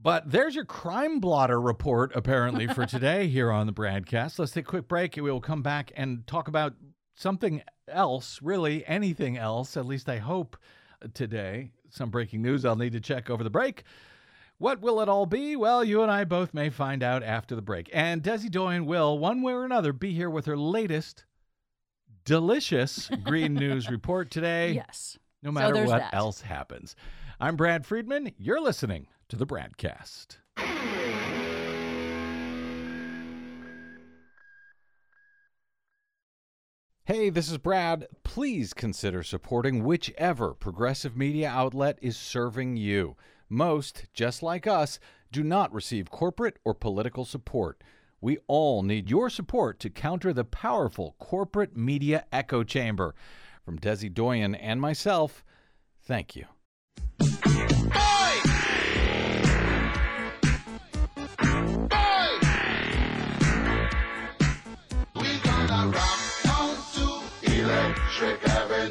[0.00, 4.38] But there's your crime blotter report, apparently, for today here on the BradCast.
[4.38, 6.74] Let's take a quick break and we will come back and talk about
[7.22, 10.56] something else, really anything else, at least I hope
[11.02, 11.70] uh, today.
[11.90, 13.84] Some breaking news I'll need to check over the break.
[14.58, 15.56] What will it all be?
[15.56, 17.88] Well, you and I both may find out after the break.
[17.92, 21.24] And Desi Doyen will, one way or another, be here with her latest
[22.24, 25.18] delicious green news report today Yes.
[25.42, 26.14] no matter there's what that.
[26.14, 26.94] else happens.
[27.40, 28.32] I'm Brad Friedman.
[28.38, 30.36] You're listening to the BradCast.
[37.04, 38.06] Hey, this is Brad.
[38.22, 43.16] Please consider supporting whichever progressive media outlet is serving you.
[43.48, 45.00] Most, just like us,
[45.32, 47.82] do not receive corporate or political support.
[48.20, 53.16] We all need your support to counter the powerful corporate media echo chamber.
[53.64, 55.44] From Desi Doyen and myself,
[56.04, 56.46] thank you.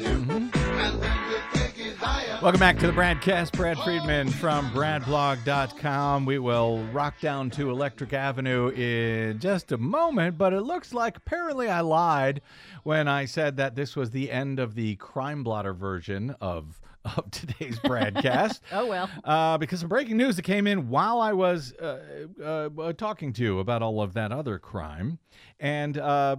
[0.02, 2.38] Electric Avenue, and then we'll take it higher.
[2.42, 3.52] Welcome back to the BradCast.
[3.52, 6.26] Brad Friedman from BradBlog.com.
[6.26, 11.16] We will rock down to Electric Avenue in just a moment, but it looks like
[11.18, 12.40] apparently I lied
[12.82, 17.30] when I said that this was the end of the crime blotter version of, of
[17.30, 18.60] today's BradCast.
[18.72, 19.08] Oh, well.
[19.22, 23.32] Uh, because some breaking news that came in while I was uh, uh, uh, talking
[23.34, 25.18] to you about all of that other crime.
[25.60, 26.36] And, uh,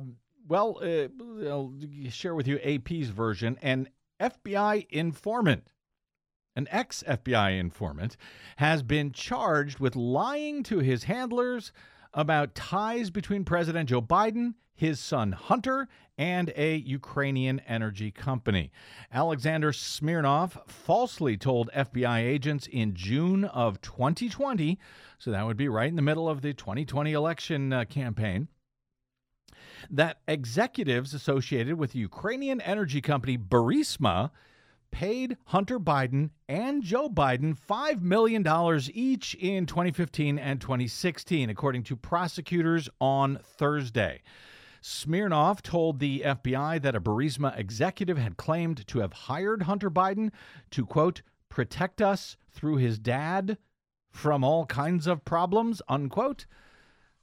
[0.47, 1.07] well, uh,
[1.47, 1.73] I'll
[2.09, 3.57] share with you AP's version.
[3.61, 5.67] An FBI informant,
[6.55, 8.17] an ex FBI informant,
[8.57, 11.71] has been charged with lying to his handlers
[12.13, 18.71] about ties between President Joe Biden, his son Hunter, and a Ukrainian energy company.
[19.11, 24.77] Alexander Smirnov falsely told FBI agents in June of 2020,
[25.17, 28.47] so that would be right in the middle of the 2020 election uh, campaign,
[29.89, 34.31] that executives associated with Ukrainian energy company Burisma
[34.91, 38.45] paid Hunter Biden and Joe Biden $5 million
[38.93, 44.21] each in 2015 and 2016, according to prosecutors on Thursday.
[44.81, 50.31] Smirnov told the FBI that a Burisma executive had claimed to have hired Hunter Biden
[50.71, 53.57] to, quote, protect us through his dad
[54.11, 56.45] from all kinds of problems, unquote.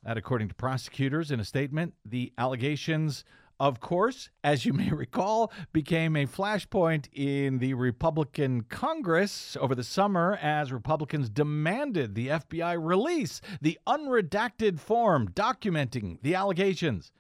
[0.02, 3.22] That, according to prosecutors in a statement, the allegations,
[3.58, 9.84] of course, as you may recall, became a flashpoint in the Republican Congress over the
[9.84, 17.12] summer as Republicans demanded the FBI release the unredacted form documenting the allegations.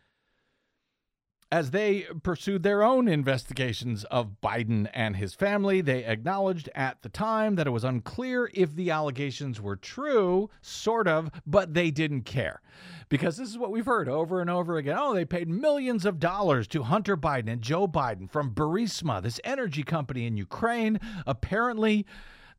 [1.52, 7.08] As they pursued their own investigations of Biden and his family, they acknowledged at the
[7.08, 12.22] time that it was unclear if the allegations were true, sort of, but they didn't
[12.22, 12.60] care.
[13.08, 14.96] Because this is what we've heard over and over again.
[14.96, 19.40] Oh, they paid millions of dollars to Hunter Biden and Joe Biden from Burisma, this
[19.42, 21.00] energy company in Ukraine.
[21.26, 22.06] Apparently,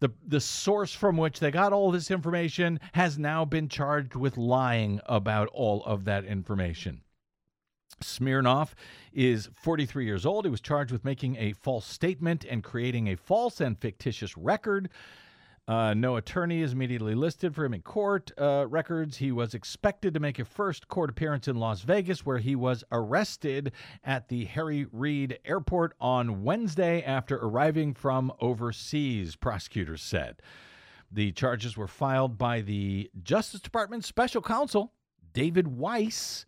[0.01, 4.35] the, the source from which they got all this information has now been charged with
[4.35, 7.03] lying about all of that information.
[8.03, 8.75] Smirnov
[9.13, 10.45] is 43 years old.
[10.45, 14.89] He was charged with making a false statement and creating a false and fictitious record.
[15.67, 19.17] Uh, no attorney is immediately listed for him in court uh, records.
[19.17, 22.83] He was expected to make a first court appearance in Las Vegas, where he was
[22.91, 23.71] arrested
[24.03, 30.41] at the Harry Reid Airport on Wednesday after arriving from overseas, prosecutors said.
[31.11, 34.93] The charges were filed by the Justice Department special counsel,
[35.33, 36.45] David Weiss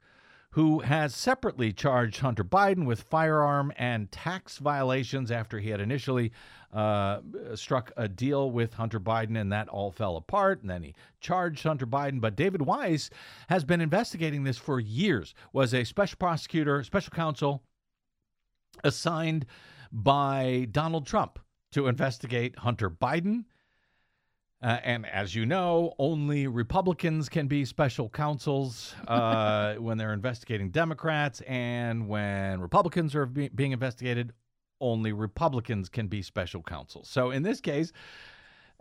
[0.54, 6.32] who has separately charged Hunter Biden with firearm and tax violations after he had initially
[6.72, 7.22] uh,
[7.56, 10.62] struck a deal with Hunter Biden and that all fell apart.
[10.62, 12.22] And then he charged Hunter Biden.
[12.22, 13.10] But David Weiss
[13.50, 17.64] has been investigating this for years, was a special prosecutor, special counsel
[18.84, 19.48] assigned
[19.92, 21.40] by Donald Trump
[21.72, 23.46] to investigate Hunter Biden.
[24.64, 30.70] Uh, and as you know, only Republicans can be special counsels uh, when they're investigating
[30.70, 31.42] Democrats.
[31.42, 34.32] And when Republicans are be- being investigated,
[34.80, 37.10] only Republicans can be special counsels.
[37.10, 37.92] So in this case,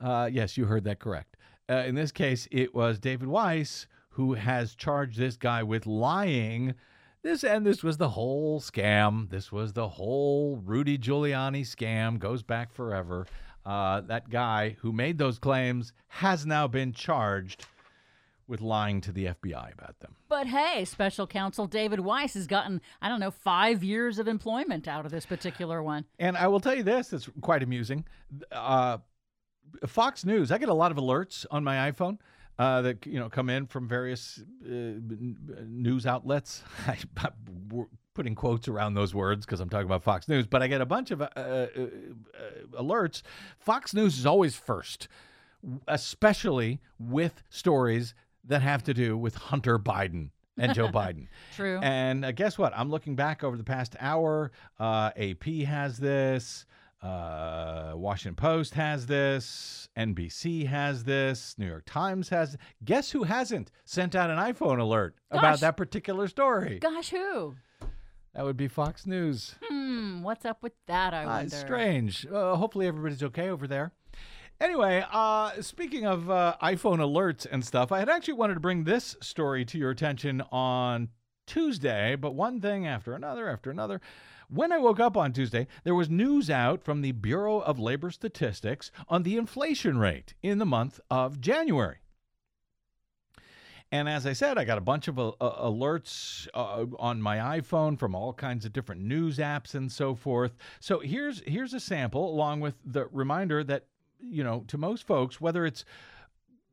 [0.00, 1.36] uh, yes, you heard that correct.
[1.68, 6.74] Uh, in this case, it was David Weiss who has charged this guy with lying.
[7.22, 9.30] This and this was the whole scam.
[9.30, 12.18] This was the whole Rudy Giuliani scam.
[12.18, 13.26] Goes back forever.
[13.64, 17.64] Uh, that guy who made those claims has now been charged
[18.48, 20.16] with lying to the FBI about them.
[20.28, 24.88] But hey, special counsel David Weiss has gotten, I don't know, five years of employment
[24.88, 26.04] out of this particular one.
[26.18, 28.04] And I will tell you this: it's quite amusing.
[28.50, 28.98] Uh,
[29.86, 30.52] Fox News.
[30.52, 32.18] I get a lot of alerts on my iPhone
[32.58, 34.70] uh, that you know come in from various uh,
[35.66, 36.62] news outlets.
[36.86, 40.66] I, am putting quotes around those words because I'm talking about Fox News, but I
[40.66, 41.66] get a bunch of uh, uh, uh,
[42.80, 43.22] alerts.
[43.58, 45.08] Fox News is always first,
[45.88, 51.28] especially with stories that have to do with Hunter Biden and Joe Biden.
[51.54, 51.78] True.
[51.82, 52.72] And uh, guess what?
[52.76, 54.52] I'm looking back over the past hour.
[54.78, 56.66] Uh, AP has this.
[57.02, 59.88] Uh, Washington Post has this.
[59.96, 61.56] NBC has this.
[61.58, 62.56] New York Times has.
[62.84, 65.40] Guess who hasn't sent out an iPhone alert Gosh.
[65.40, 66.78] about that particular story?
[66.78, 67.56] Gosh, who?
[68.34, 69.54] That would be Fox News.
[69.62, 71.12] Hmm, what's up with that?
[71.12, 71.56] I Uh, wonder.
[71.56, 72.26] strange.
[72.26, 73.92] Uh, hopefully everybody's okay over there.
[74.60, 78.84] Anyway, uh, speaking of uh, iPhone alerts and stuff, I had actually wanted to bring
[78.84, 81.08] this story to your attention on
[81.46, 84.00] Tuesday, but one thing after another after another.
[84.48, 88.10] When I woke up on Tuesday, there was news out from the Bureau of Labor
[88.10, 91.98] Statistics on the inflation rate in the month of January.
[93.92, 97.98] And as I said, I got a bunch of uh, alerts uh, on my iPhone
[97.98, 100.56] from all kinds of different news apps and so forth.
[100.80, 103.84] So here's here's a sample, along with the reminder that
[104.18, 105.84] you know to most folks, whether it's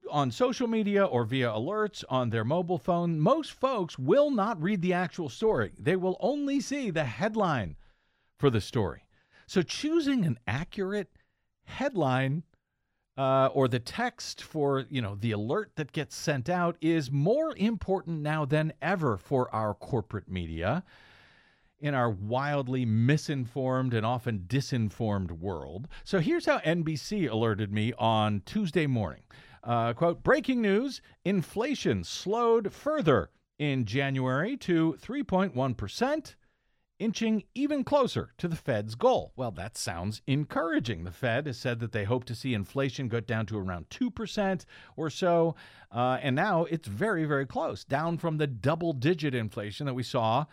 [0.10, 4.82] on social media or via alerts on their mobile phone, most folks will not read
[4.82, 5.74] the actual story.
[5.78, 7.76] They will only see the headline
[8.38, 9.04] for the story.
[9.46, 11.10] So choosing an accurate
[11.66, 12.44] headline
[13.20, 17.54] uh, or the text for you know the alert that gets sent out is more
[17.58, 20.86] important now than ever for our corporate media
[21.82, 25.88] in our wildly misinformed and often disinformed world.
[26.06, 29.24] So here's how NBC alerted me on Tuesday morning.
[29.64, 36.36] Uh, quote, breaking news inflation slowed further in January to 3.1%,
[37.00, 39.32] inching even closer to the Fed's goal.
[39.36, 41.06] Well, that sounds encouraging.
[41.06, 44.66] The Fed has said that they hope to see inflation go down to around 2%
[44.98, 45.56] or so,
[45.92, 50.04] uh, and now it's very, very close, down from the double digit inflation that we
[50.04, 50.46] saw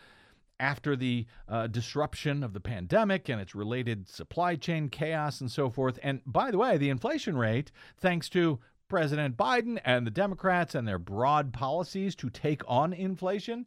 [0.59, 5.69] after the uh, disruption of the pandemic and its related supply chain chaos and so
[5.69, 5.99] forth.
[6.03, 10.87] And by the way, the inflation rate, thanks to President Biden and the Democrats and
[10.87, 13.67] their broad policies to take on inflation,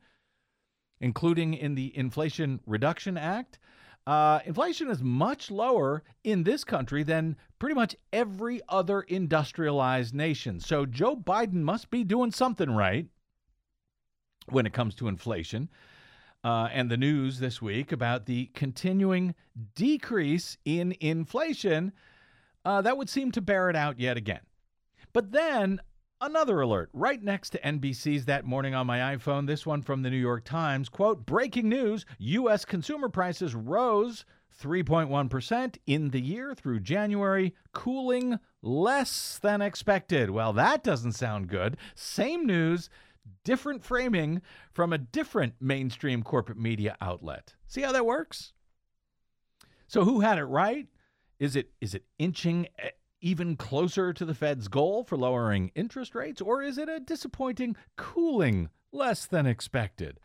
[1.02, 3.60] including in the Inflation Reduction Act,
[4.08, 10.60] uh, inflation is much lower in this country than pretty much every other industrialized nation.
[10.60, 13.08] So Joe Biden must be doing something right
[14.47, 15.70] when it comes to inflation
[16.43, 19.36] uh, and the news this week about the continuing
[19.76, 21.91] decrease in inflation,
[22.66, 24.41] uh, that would seem to bear it out yet again.
[25.12, 25.82] But then
[26.22, 30.09] another alert right next to NBC's that morning on my iPhone, this one from the
[30.09, 32.65] New York Times quote, breaking news U.S.
[32.65, 34.26] consumer prices rose
[34.61, 40.30] 3.1% in the year through January, cooling less than expected.
[40.30, 41.78] Well, that doesn't sound good.
[41.95, 42.89] Same news
[43.43, 44.41] different framing
[44.74, 47.55] from a different mainstream corporate media outlet.
[47.67, 48.53] See how that works?
[49.88, 50.88] So who had it right?
[51.39, 52.89] Is it is it inching eh,
[53.22, 57.76] even closer to the Fed's goal for lowering interest rates or is it a disappointing
[57.97, 60.20] cooling less than expected?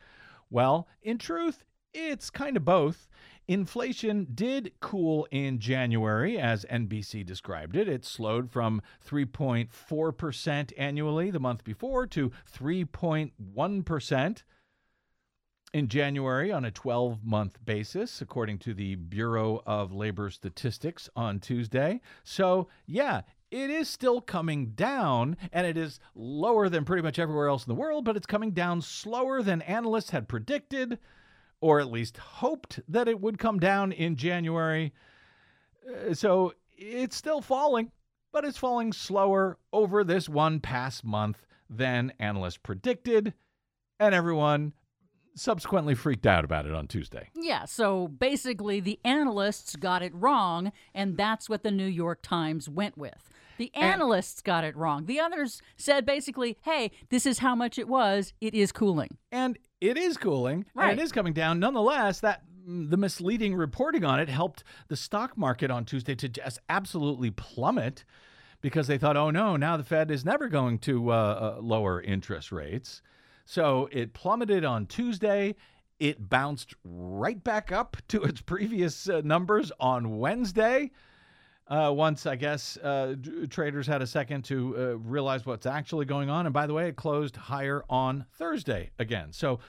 [0.51, 3.09] Well, in truth, it's kind of both.
[3.47, 7.89] Inflation did cool in January, as NBC described it.
[7.89, 14.43] It slowed from 3.4% annually the month before to 3.1%
[15.75, 21.41] in January on a 12 month basis, according to the Bureau of Labor Statistics on
[21.41, 22.01] Tuesday.
[22.23, 27.49] So, yeah, it is still coming down, and it is lower than pretty much everywhere
[27.49, 30.99] else in the world, but it's coming down slower than analysts had predicted
[31.61, 34.93] or at least hoped that it would come down in January.
[35.89, 37.91] Uh, so it's still falling,
[38.33, 43.35] but it's falling slower over this one past month than analysts predicted,
[43.99, 44.73] and everyone
[45.35, 47.29] subsequently freaked out about it on Tuesday.
[47.35, 52.69] Yeah, so basically the analysts got it wrong, and that's what the New York Times
[52.69, 53.31] went with.
[53.59, 55.07] The And- analysts got it wrong.
[55.07, 58.33] The others said basically, hey, this is how much it was.
[58.41, 59.19] It is cooling.
[59.31, 60.93] and it is cooling Right.
[60.93, 64.97] and it is coming down nonetheless that mm, the misleading reporting on it helped the
[64.97, 68.03] stock market on tuesday to just absolutely plummet
[68.63, 71.15] because they thought oh no now the fed is never going to uh,
[71.59, 73.03] uh, lower interest rates
[73.45, 75.55] so it plummeted on tuesday
[75.99, 80.91] it bounced right back up to its previous uh, numbers on wednesday
[81.69, 83.15] uh, once I guess uh,
[83.49, 86.47] traders had a second to uh, realize what's actually going on.
[86.47, 89.33] And by the way, it closed higher on Thursday again.
[89.33, 89.61] So,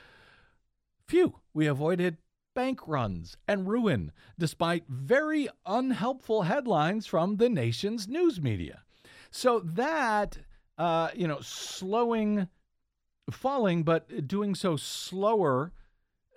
[1.08, 2.18] phew, we avoided
[2.54, 8.82] bank runs and ruin despite very unhelpful headlines from the nation's news media.
[9.32, 10.38] So, that,
[10.78, 12.48] uh, you know, slowing,
[13.32, 15.72] falling, but doing so slower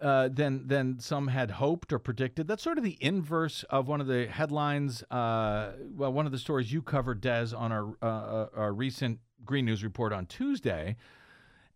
[0.00, 2.46] uh, than than some had hoped or predicted.
[2.46, 5.02] That's sort of the inverse of one of the headlines.
[5.10, 9.18] Uh, well, one of the stories you covered, Des, on our uh, uh, our recent
[9.44, 10.96] Green News report on Tuesday,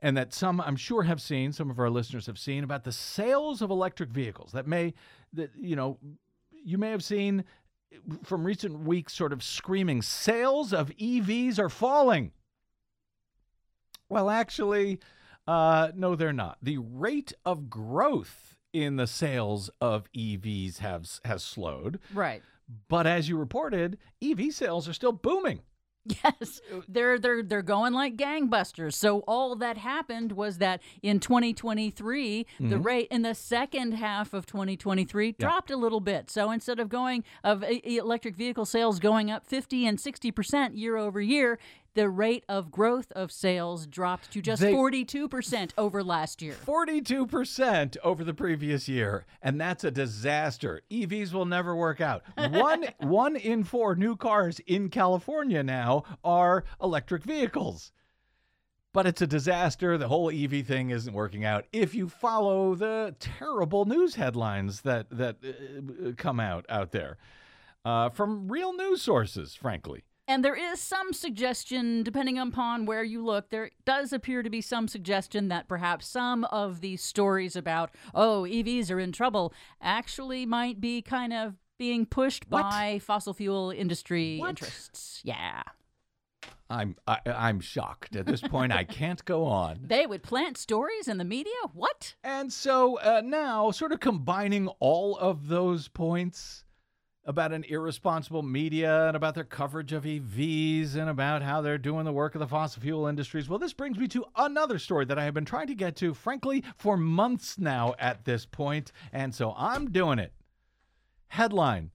[0.01, 1.53] and that some I'm sure have seen.
[1.53, 4.53] Some of our listeners have seen about the sales of electric vehicles.
[4.53, 4.95] That may
[5.33, 5.99] that you know
[6.65, 7.45] you may have seen
[8.23, 12.33] from recent weeks, sort of screaming, sales of EVs are falling.
[14.13, 14.99] Well, actually,
[15.49, 16.59] uh, no, they're not.
[16.61, 22.43] The rate of growth in the sales of EVs has has slowed, Right.
[22.89, 25.61] but as you reported, EV sales are still booming.
[26.25, 28.95] Yes, they're they're they're going like gangbusters.
[28.95, 34.45] So all that happened was that in 2023, the rate in the second half of
[34.45, 36.29] 2023 dropped a little bit.
[36.29, 40.97] So instead of going of electric vehicle sales going up 50 and 60 percent year
[40.97, 41.61] over year,
[41.95, 46.55] the rate of growth of sales dropped to just They- 42 percent over last year.
[46.67, 50.81] 42% over the previous year, and that's a disaster.
[50.91, 52.23] EVs will never work out.
[52.37, 57.93] One one in 4 new cars in California now are electric vehicles.
[58.95, 59.97] But it's a disaster.
[59.97, 61.65] The whole EV thing isn't working out.
[61.73, 67.17] If you follow the terrible news headlines that that uh, come out out there
[67.87, 70.05] uh, from real news sources, frankly.
[70.29, 74.61] And there is some suggestion, depending upon where you look, there does appear to be
[74.61, 80.47] some suggestion that perhaps some of these stories about, oh, EVs are in trouble, actually
[80.47, 82.63] might be kind of being pushed What?
[82.63, 84.51] by fossil fuel industry What?
[84.51, 85.21] interests.
[85.25, 85.63] Yeah.
[86.71, 88.73] I'm I, I'm shocked at this point.
[88.73, 89.81] I can't go on.
[89.89, 91.53] They would plant stories in the media?
[91.75, 92.15] What?
[92.25, 96.65] And so uh, now, sort of combining all of those points
[97.25, 102.05] about an irresponsible media and about their coverage of EVs and about how they're doing
[102.05, 103.49] the work of the fossil fuel industries.
[103.49, 106.15] Well, this brings me to another story that I have been trying to get to,
[106.15, 110.33] frankly, for months now at this point, and so I'm doing it.
[111.29, 111.93] Headline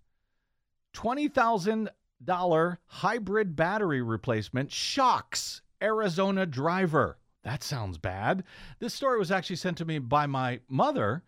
[0.94, 7.18] $20,000 hybrid battery replacement shocks Arizona driver.
[7.44, 8.44] That sounds bad.
[8.80, 11.24] This story was actually sent to me by my mother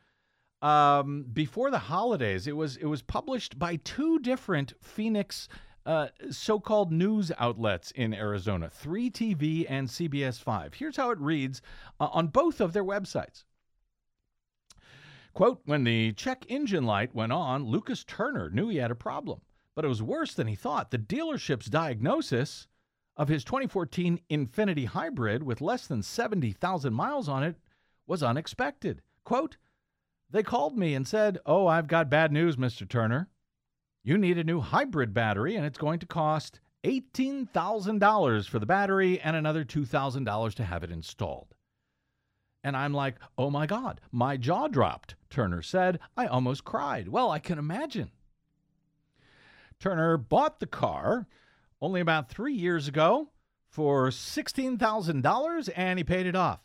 [0.62, 2.48] um, before the holidays.
[2.48, 5.48] It was it was published by two different Phoenix
[5.86, 10.74] uh, so-called news outlets in Arizona, 3TV and CBS 5.
[10.74, 11.62] Here's how it reads
[12.00, 13.44] uh, on both of their websites.
[15.34, 19.42] Quote, when the check engine light went on, Lucas Turner knew he had a problem,
[19.74, 20.92] but it was worse than he thought.
[20.92, 22.68] The dealership's diagnosis
[23.16, 27.56] of his 2014 Infiniti Hybrid with less than 70,000 miles on it
[28.06, 29.02] was unexpected.
[29.24, 29.58] Quote,
[30.32, 32.88] they called me and said, Oh, I've got bad news, Mr.
[32.88, 33.30] Turner.
[34.04, 39.20] You need a new hybrid battery, and it's going to cost $18,000 for the battery
[39.20, 41.54] and another $2,000 to have it installed.
[42.64, 46.00] And I'm like, oh my God, my jaw dropped, Turner said.
[46.18, 47.08] I almost cried.
[47.08, 48.12] Well, I can imagine.
[49.80, 51.28] Turner bought the car
[51.82, 53.30] only about three years ago
[53.70, 56.60] for $16,000 and he paid it off.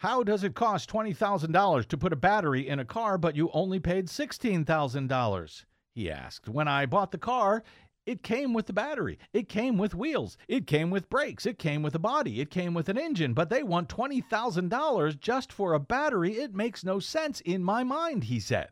[0.00, 3.78] How does it cost $20,000 to put a battery in a car, but you only
[3.78, 5.64] paid $16,000?
[5.94, 6.48] He asked.
[6.48, 7.62] When I bought the car,
[8.06, 9.18] it came with the battery.
[9.34, 10.38] It came with wheels.
[10.48, 11.44] It came with brakes.
[11.44, 12.40] It came with a body.
[12.40, 16.32] It came with an engine, but they want $20,000 just for a battery.
[16.32, 18.70] It makes no sense in my mind, he said.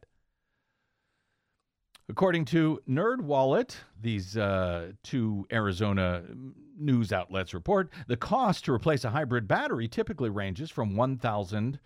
[2.09, 6.23] According to NerdWallet, these uh, two Arizona
[6.79, 11.79] news outlets report, the cost to replace a hybrid battery typically ranges from 1,000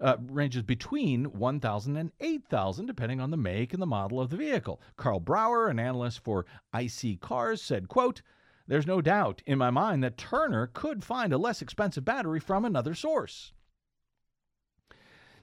[0.00, 4.36] uh, ranges between 1,000 and 8,000 depending on the make and the model of the
[4.36, 4.80] vehicle.
[4.96, 8.22] Karl Brauer, an analyst for iSeeCars, said, quote,
[8.66, 12.64] "There's no doubt in my mind that Turner could find a less expensive battery from
[12.64, 13.52] another source."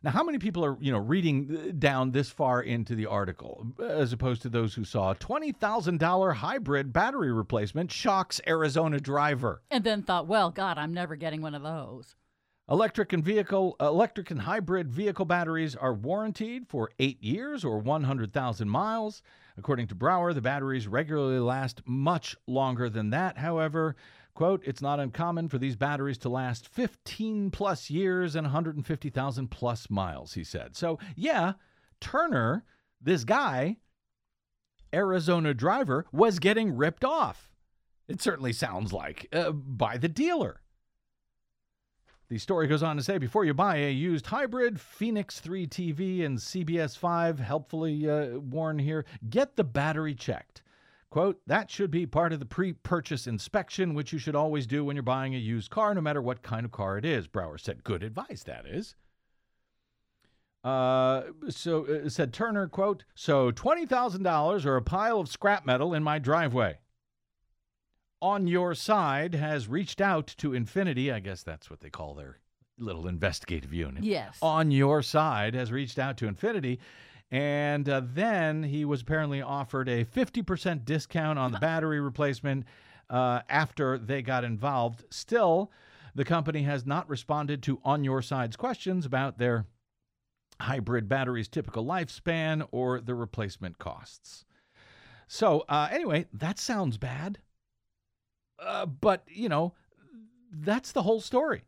[0.08, 3.68] Now, how many people are, you know, reading uh, down this far into the article
[3.78, 9.62] as opposed to those who saw $20,000 hybrid battery replacement shocks Arizona driver?
[9.70, 12.16] And then thought, well, God, I'm never getting one of those.
[12.70, 18.70] Electric and vehicle electric and hybrid vehicle batteries are warranted for 8 years or 100,000
[18.70, 19.22] miles.
[19.58, 23.38] According to Brauer, the batteries regularly last much longer than that.
[23.38, 23.98] However,
[24.38, 29.90] quote, it's not uncommon for these batteries to last 15 plus years and 150,000 plus
[29.90, 30.76] miles, he said.
[30.76, 31.54] So, yeah,
[32.00, 32.64] Turner,
[33.02, 33.78] this guy,
[34.94, 37.50] Arizona driver, was getting ripped off.
[38.08, 40.62] It certainly sounds like uh, by the dealer.
[42.30, 46.24] The story goes on to say before you buy a used hybrid Phoenix 3 TV
[46.24, 50.62] and CBS 5, helpfully uh, warn here, get the battery checked.
[51.10, 54.84] Quote, that should be part of the pre purchase inspection, which you should always do
[54.84, 57.28] when you're buying a used car, no matter what kind of car it is.
[57.28, 58.96] Brauer said, good advice, that is.
[60.64, 66.04] Uh, so uh, said Turner, quote, so $20,000 or a pile of scrap metal in
[66.04, 66.78] my driveway
[68.22, 71.14] on your side has reached out to Infiniti.
[71.14, 72.40] I guess that's what they call their
[72.78, 74.04] little investigative unit.
[74.04, 74.38] Yes.
[74.42, 76.80] On your side has reached out to Infiniti.
[77.30, 82.66] And uh, then he was apparently offered a 50% discount on the battery replacement
[83.10, 85.04] uh, after they got involved.
[85.10, 85.72] Still,
[86.16, 89.66] the company has not responded to On Your Side's questions about their
[90.60, 94.46] hybrid battery's typical lifespan or the replacement costs.
[95.28, 97.40] So, uh, anyway, that sounds bad.
[98.58, 99.74] Uh, but, you know,
[100.52, 101.64] that's the whole story.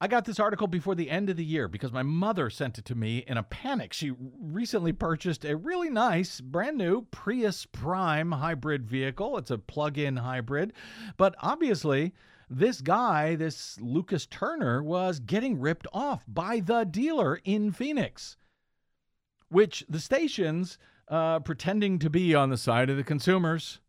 [0.00, 2.84] I got this article before the end of the year because my mother sent it
[2.84, 3.92] to me in a panic.
[3.92, 9.36] She recently purchased a really nice, brand new Prius Prime hybrid vehicle.
[9.38, 10.72] It's a plug in hybrid.
[11.16, 12.14] But obviously,
[12.48, 18.36] this guy, this Lucas Turner, was getting ripped off by the dealer in Phoenix,
[19.48, 20.78] which the stations,
[21.08, 23.80] uh, pretending to be on the side of the consumers,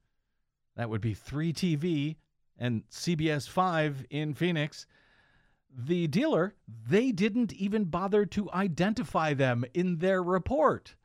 [0.76, 2.16] that would be 3TV
[2.58, 4.88] and CBS 5 in Phoenix.
[5.76, 10.96] The dealer, they didn't even bother to identify them in their report.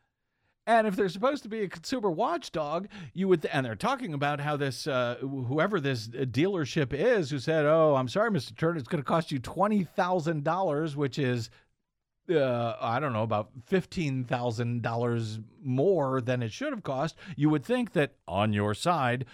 [0.67, 4.41] And if they're supposed to be a consumer watchdog, you would, and they're talking about
[4.41, 8.57] how this, uh, whoever this dealership is, who said, "Oh, I'm sorry, Mr.
[8.57, 11.51] Turner, it's going to cost you twenty thousand dollars, which is,
[12.31, 17.51] uh, I don't know, about fifteen thousand dollars more than it should have cost." You
[17.51, 19.27] would think that on your side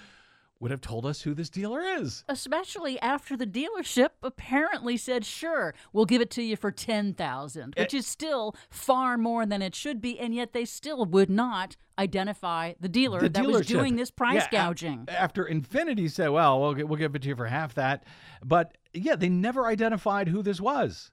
[0.60, 2.22] would have told us who this dealer is.
[2.28, 7.74] Especially after the dealership apparently said, "Sure, we'll give it to you for ten thousand,
[7.76, 7.98] which eh.
[7.98, 12.74] is still far more than it should be, and yet they still would not identify
[12.78, 15.06] the dealer The that was doing this price Yeah, gouging.
[15.08, 18.04] after Infiniti said, "Well, we'll we'll give it to you for half that,"
[18.44, 21.10] but yeah, they never identified who this was.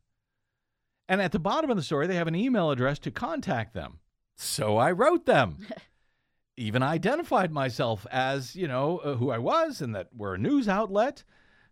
[1.10, 4.00] And at the bottom of the story, they have an email address to contact them.
[4.36, 5.66] So I wrote them.
[6.58, 10.68] Even identified myself as, you know, uh, who I was and that we're a news
[10.68, 11.24] outlet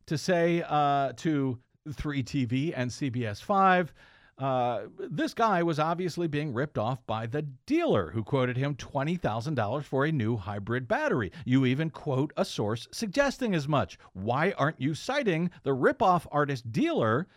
[0.05, 1.59] to say uh, to
[1.89, 3.93] 3TV and CBS 5
[4.38, 9.83] uh, this guy was obviously being ripped off by the dealer who quoted him $20,000
[9.83, 11.31] for a new hybrid battery.
[11.45, 13.97] You even quote a source suggesting as much.
[14.13, 17.27] Why aren't you citing the ripoff artist dealer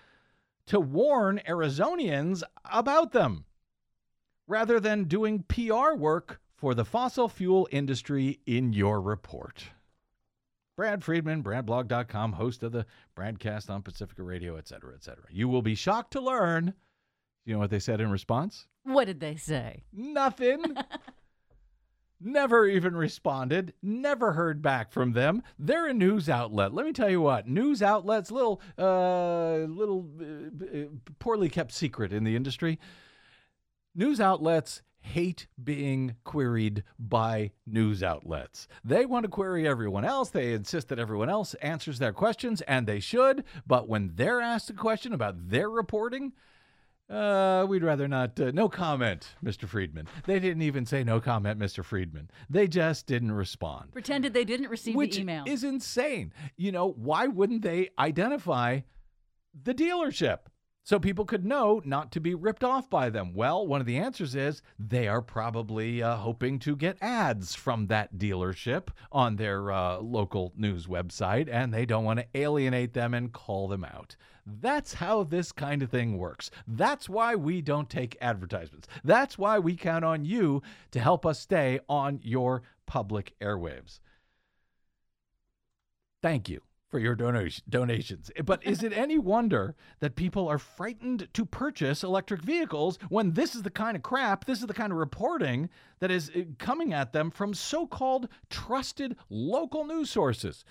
[0.67, 3.45] to warn Arizonians about them
[4.49, 9.65] rather than doing PR work for the fossil fuel industry in your report?
[10.77, 12.87] Brad Friedman, bradblog.com, host of the
[13.17, 15.25] BradCast on Pacifica Radio, et cetera, et cetera.
[15.31, 16.75] You will be shocked to learn.
[17.45, 18.67] You know what they said in response?
[18.85, 19.85] What did they say?
[19.93, 20.63] Nothing.
[22.21, 23.73] never even responded.
[23.83, 25.43] Never heard back from them.
[25.59, 26.75] They're a news outlet.
[26.75, 27.49] Let me tell you what.
[27.49, 30.85] News outlets, little, uh, little uh, uh,
[31.19, 32.79] poorly kept secret in the industry.
[33.95, 38.69] News outlets hate being queried by news outlets.
[38.85, 40.31] They want to query everyone else.
[40.31, 43.45] They insist that everyone else answers their questions, and they should.
[43.67, 46.33] But when they're asked a question about their reporting,
[47.11, 48.39] uh, we'd rather not.
[48.39, 49.67] Uh, no comment, Mr.
[49.67, 50.07] Friedman.
[50.27, 51.83] They didn't even say no comment, Mr.
[51.83, 52.31] Friedman.
[52.51, 55.45] They just didn't respond, Pretended they didn't receive which the email.
[55.47, 56.33] is insane.
[56.57, 58.81] You know, why wouldn't they identify
[59.63, 60.39] the dealership
[60.89, 63.35] so people could know not to be ripped off by them?
[63.35, 67.89] Well, one of the answers is they are probably uh, hoping to get ads from
[67.89, 73.13] that dealership on their uh, local news website, and they don't want to alienate them
[73.13, 74.17] and call them out.
[74.47, 76.51] That's how this kind of thing works.
[76.67, 78.89] That's why we don't take advertisements.
[79.05, 80.63] That's why we count on you
[80.93, 84.01] to help us stay on your public airwaves.
[86.23, 88.31] Thank you for your donation, donations.
[88.45, 93.55] But is it any wonder that people are frightened to purchase electric vehicles when this
[93.55, 95.69] is the kind of crap, this is the kind of reporting
[96.01, 100.65] that is uh, coming at them from so called trusted local news sources?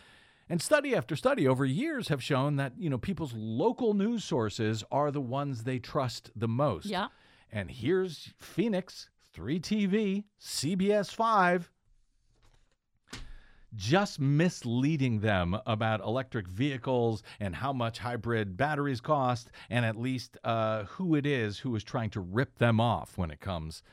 [0.50, 4.84] And study after study over years have shown that, you know, people's local news sources
[4.92, 6.86] are the ones they trust the most.
[6.86, 7.08] Yeah.
[7.52, 11.70] And here's Phoenix, 3TV, CBS 5,
[13.78, 20.38] just misleading them about electric vehicles and how much hybrid batteries cost, and at least
[20.44, 23.84] uh, who it is who is trying to rip them off when it comes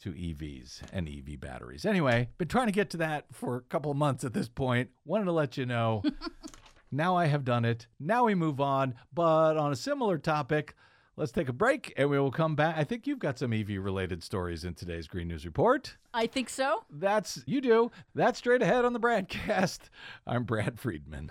[0.00, 1.84] to EVs and EV batteries.
[1.84, 4.88] Anyway, been trying to get to that for a couple of months at this point.
[5.04, 6.02] Wanted to let you know.
[6.90, 7.86] now I have done it.
[7.98, 8.94] Now we move on.
[9.12, 10.74] But on a similar topic,
[11.20, 12.76] let's take a break and we will come back.
[12.78, 15.96] I think you've got some EV related stories in today's Green News Report.
[16.14, 16.84] I think so.
[16.90, 17.92] That's you do.
[18.14, 19.80] That's straight ahead on the BradCast.
[20.26, 21.30] I'm Brad Friedman.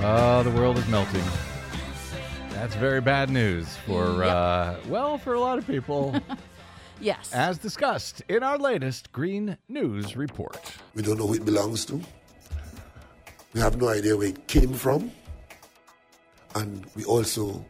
[0.00, 1.24] Oh, the world is melting.
[2.50, 4.28] That's very bad news for, Yep.
[4.30, 6.14] uh, well, for a lot of people,
[7.00, 7.32] Yes.
[7.32, 10.60] as discussed in our latest Green News Report.
[10.94, 12.00] We don't know who it belongs to.
[13.54, 15.10] We have no idea where it came from.
[16.54, 17.64] And we also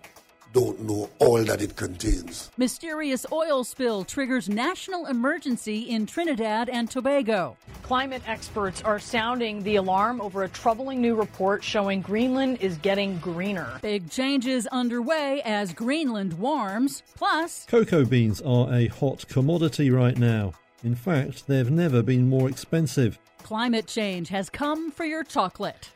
[0.59, 2.51] don't know all that it contains.
[2.57, 7.57] Mysterious oil spill triggers national emergency in Trinidad and Tobago.
[7.83, 13.19] Climate experts are sounding the alarm over a troubling new report showing Greenland is getting
[13.19, 13.69] greener.
[13.83, 17.05] Big changes underway as Greenland warms.
[17.15, 20.55] Plus, Cocoa beans are a hot commodity right now.
[20.83, 23.17] In fact, they've never been more expensive.
[23.45, 25.91] climate change has come for your chocolate.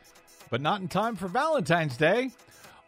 [0.51, 2.31] But not in time for Valentine's Day.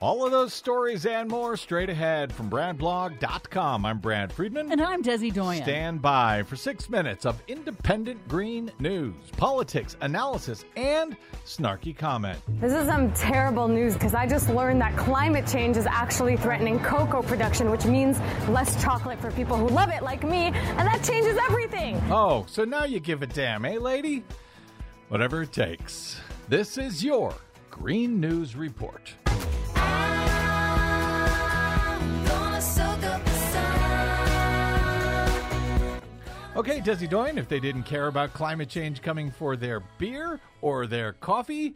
[0.05, 3.86] All of those stories and more straight ahead from BradBlog.com.
[3.86, 4.70] I'm Brad Friedman.
[4.70, 5.62] And I'm Desi Doyen.
[5.62, 12.38] Stand by for six minutes of independent green news, politics, analysis, and snarky comment.
[12.61, 16.80] This is some terrible news because I just learned that climate change is actually threatening
[16.80, 21.02] cocoa production, which means less chocolate for people who love it, like me, and that
[21.02, 21.98] changes everything.
[22.11, 24.22] Oh, so now you give a damn, eh, lady?
[25.09, 26.20] Whatever it takes.
[26.50, 27.32] This is your
[27.70, 29.14] Green News Report.
[36.57, 40.86] Okay, Desi Doyen, if they didn't care about climate change coming for their beer or
[40.86, 41.74] their coffee,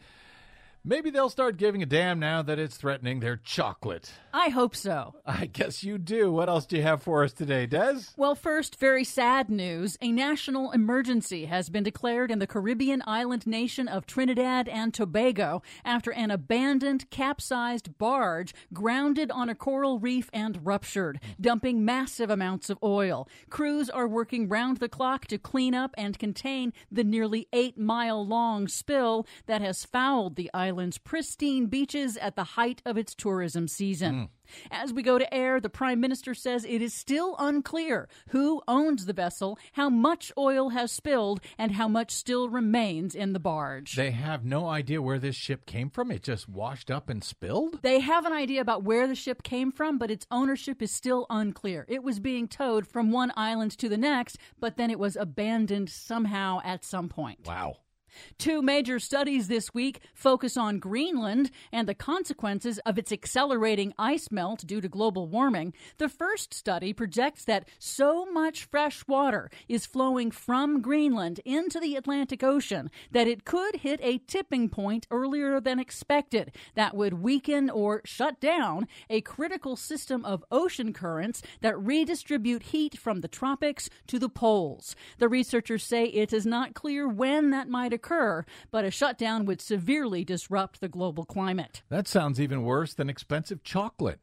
[0.83, 4.11] maybe they'll start giving a damn now that it's threatening their chocolate.
[4.33, 5.15] I hope so.
[5.25, 6.31] I guess you do.
[6.31, 8.01] What else do you have for us today, Des?
[8.15, 9.97] Well, first, very sad news.
[10.01, 15.61] A national emergency has been declared in the Caribbean island nation of Trinidad and Tobago
[15.83, 22.69] after an abandoned, capsized barge grounded on a coral reef and ruptured, dumping massive amounts
[22.69, 23.27] of oil.
[23.49, 28.25] Crews are working round the clock to clean up and contain the nearly eight mile
[28.25, 33.67] long spill that has fouled the island's pristine beaches at the height of its tourism
[33.67, 34.13] season.
[34.13, 34.25] Hmm.
[34.71, 39.05] As we go to air, the Prime Minister says it is still unclear who owns
[39.05, 43.95] the vessel, how much oil has spilled, and how much still remains in the barge.
[43.95, 46.11] They have no idea where this ship came from.
[46.11, 47.81] It just washed up and spilled?
[47.81, 51.25] They have an idea about where the ship came from, but its ownership is still
[51.31, 51.85] unclear.
[51.87, 55.89] It was being towed from one island to the next, but then it was abandoned
[55.89, 57.39] somehow at some point.
[57.45, 57.77] Wow.
[58.37, 64.31] Two major studies this week focus on Greenland and the consequences of its accelerating ice
[64.31, 65.73] melt due to global warming.
[65.97, 71.95] The first study projects that so much fresh water is flowing from Greenland into the
[71.95, 77.69] Atlantic Ocean that it could hit a tipping point earlier than expected that would weaken
[77.69, 83.89] or shut down a critical system of ocean currents that redistribute heat from the tropics
[84.07, 84.95] to the poles.
[85.17, 87.98] The researchers say it is not clear when that might occur,
[88.71, 91.83] but a shutdown would severely disrupt the global climate.
[91.89, 94.19] That sounds even worse than expensive chocolate.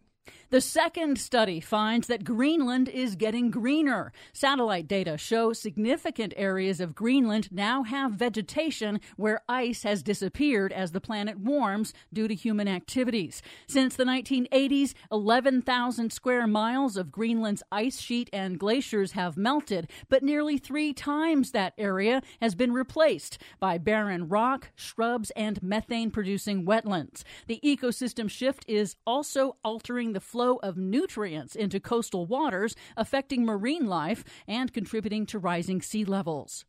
[0.48, 4.12] The second study finds that Greenland is getting greener.
[4.32, 10.92] Satellite data show significant areas of Greenland now have vegetation where ice has disappeared as
[10.92, 13.42] the planet warms due to human activities.
[13.66, 20.22] Since the 1980s, 11,000 square miles of Greenland's ice sheet and glaciers have melted, but
[20.22, 26.64] nearly three times that area has been replaced by barren rock, shrubs, and methane producing
[26.64, 27.24] wetlands.
[27.48, 33.86] The ecosystem shift is also altering the flow of nutrients into coastal waters, affecting marine
[33.86, 36.66] life and contributing to rising sea levels.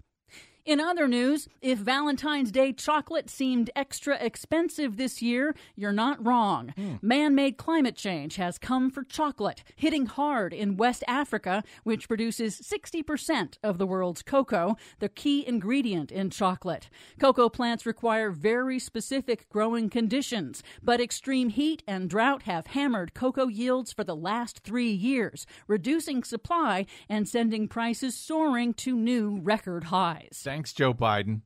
[0.68, 6.74] In other news, if Valentine's Day chocolate seemed extra expensive this year, you're not wrong.
[6.76, 6.95] Hmm.
[7.01, 12.59] Man made climate change has come for chocolate, hitting hard in West Africa, which produces
[12.59, 16.89] 60% of the world's cocoa, the key ingredient in chocolate.
[17.18, 23.47] Cocoa plants require very specific growing conditions, but extreme heat and drought have hammered cocoa
[23.47, 29.86] yields for the last three years, reducing supply and sending prices soaring to new record
[29.86, 30.45] highs.
[30.58, 31.41] Thanks, Joe Biden.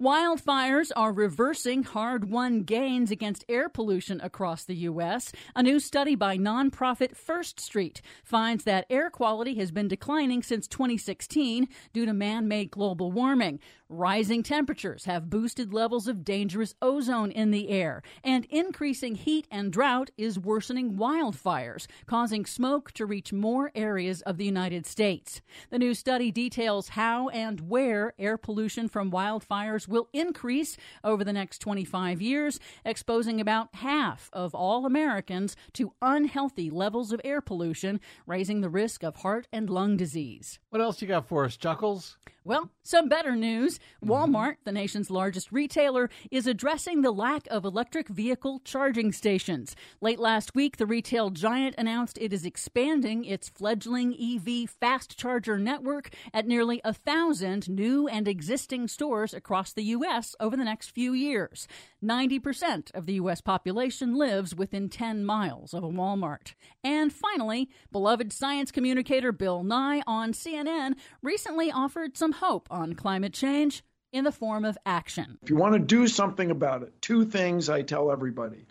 [0.00, 5.32] Wildfires are reversing hard won gains against air pollution across the U.S.
[5.56, 10.68] A new study by nonprofit First Street finds that air quality has been declining since
[10.68, 13.60] 2016 due to man made global warming.
[13.88, 19.72] Rising temperatures have boosted levels of dangerous ozone in the air, and increasing heat and
[19.72, 25.42] drought is worsening wildfires, causing smoke to reach more areas of the United States.
[25.70, 31.32] The new study details how and where air pollution from wildfires will increase over the
[31.32, 38.00] next 25 years, exposing about half of all Americans to unhealthy levels of air pollution,
[38.26, 40.58] raising the risk of heart and lung disease.
[40.70, 42.16] What else you got for us, Chuckles?
[42.46, 43.78] Well, some better news.
[43.78, 44.12] Mm-hmm.
[44.12, 49.74] Walmart, the nation's largest retailer, is addressing the lack of electric vehicle charging stations.
[50.02, 55.56] Late last week, the retail giant announced it is expanding its fledgling EV fast charger
[55.56, 60.36] network at nearly a thousand new and existing stores across the U.S.
[60.38, 61.66] over the next few years.
[62.04, 63.40] 90% of the U.S.
[63.40, 66.52] population lives within 10 miles of a Walmart.
[66.82, 73.32] And finally, beloved science communicator Bill Nye on CNN recently offered some hope on climate
[73.32, 73.82] change
[74.12, 75.38] in the form of action.
[75.42, 78.66] If you want to do something about it, two things I tell everybody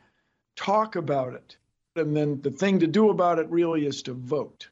[0.56, 1.58] talk about it.
[1.96, 4.70] And then the thing to do about it really is to vote.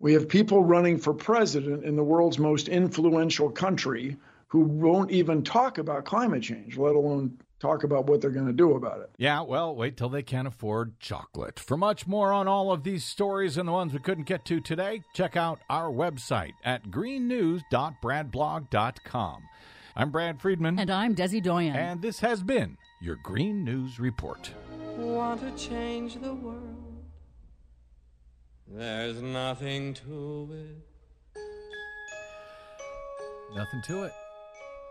[0.00, 4.16] We have people running for president in the world's most influential country
[4.48, 8.52] who won't even talk about climate change, let alone talk about what they're going to
[8.52, 9.10] do about it.
[9.16, 11.58] Yeah, well, wait till they can't afford chocolate.
[11.58, 14.60] For much more on all of these stories and the ones we couldn't get to
[14.60, 19.42] today, check out our website at greennews.bradblog.com.
[19.96, 20.76] I'm Brad Friedman.
[20.78, 21.74] And I'm Desi Doyen.
[21.74, 24.52] And this has been your Green News Report.
[24.98, 27.02] Want to change the world?
[28.68, 30.76] There's nothing to it.
[33.54, 34.12] Nothing to it.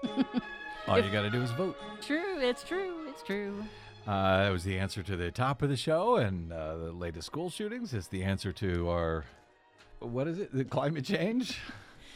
[0.88, 1.78] All you got to do is vote.
[2.02, 3.64] True, it's true, it's true.
[4.06, 7.26] Uh, that was the answer to the top of the show, and uh, the latest
[7.26, 9.24] school shootings is the answer to our
[10.00, 10.54] what is it?
[10.54, 11.58] The climate change.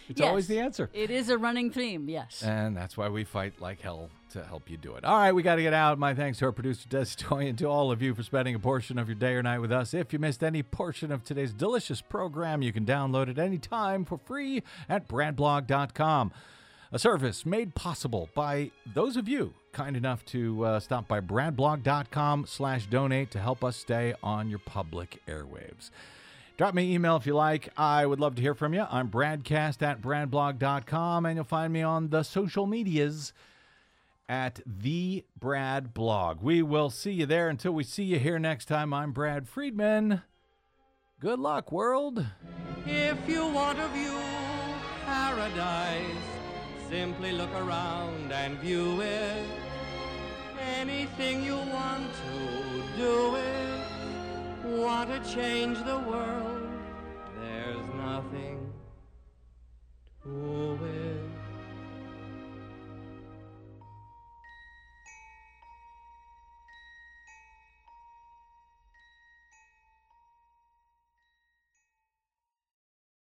[0.09, 2.41] It's Yes, always the answer, It is a running theme, yes.
[2.41, 5.03] and that's why we fight like hell to help you do it.
[5.03, 5.99] All right, we got to get out.
[5.99, 8.59] My thanks to our producer Des Toy and to all of you for spending a
[8.59, 9.93] portion of your day or night with us.
[9.93, 14.17] If you missed any portion of today's delicious program, you can download it anytime for
[14.17, 16.31] free at bradblog.com.
[16.91, 22.45] A service made possible by those of you kind enough to uh, stop by bradblog.com
[22.47, 25.91] slash donate to help us stay on your public airwaves.
[26.57, 27.69] Drop me an email if you like.
[27.77, 28.85] I would love to hear from you.
[28.89, 33.33] I'm bradcast at bradblog.com, and you'll find me on the social medias
[34.27, 36.41] at the Brad Blog.
[36.41, 37.49] We will see you there.
[37.49, 40.23] Until we see you here next time, I'm Brad Friedman.
[41.19, 42.25] Good luck, world.
[42.87, 44.19] If you want to view
[45.05, 46.05] paradise,
[46.89, 49.45] simply look around and view it.
[50.79, 54.77] Anything you want to do it.
[54.79, 56.69] Want to change the world?
[57.39, 58.71] There's nothing
[60.23, 61.16] to it.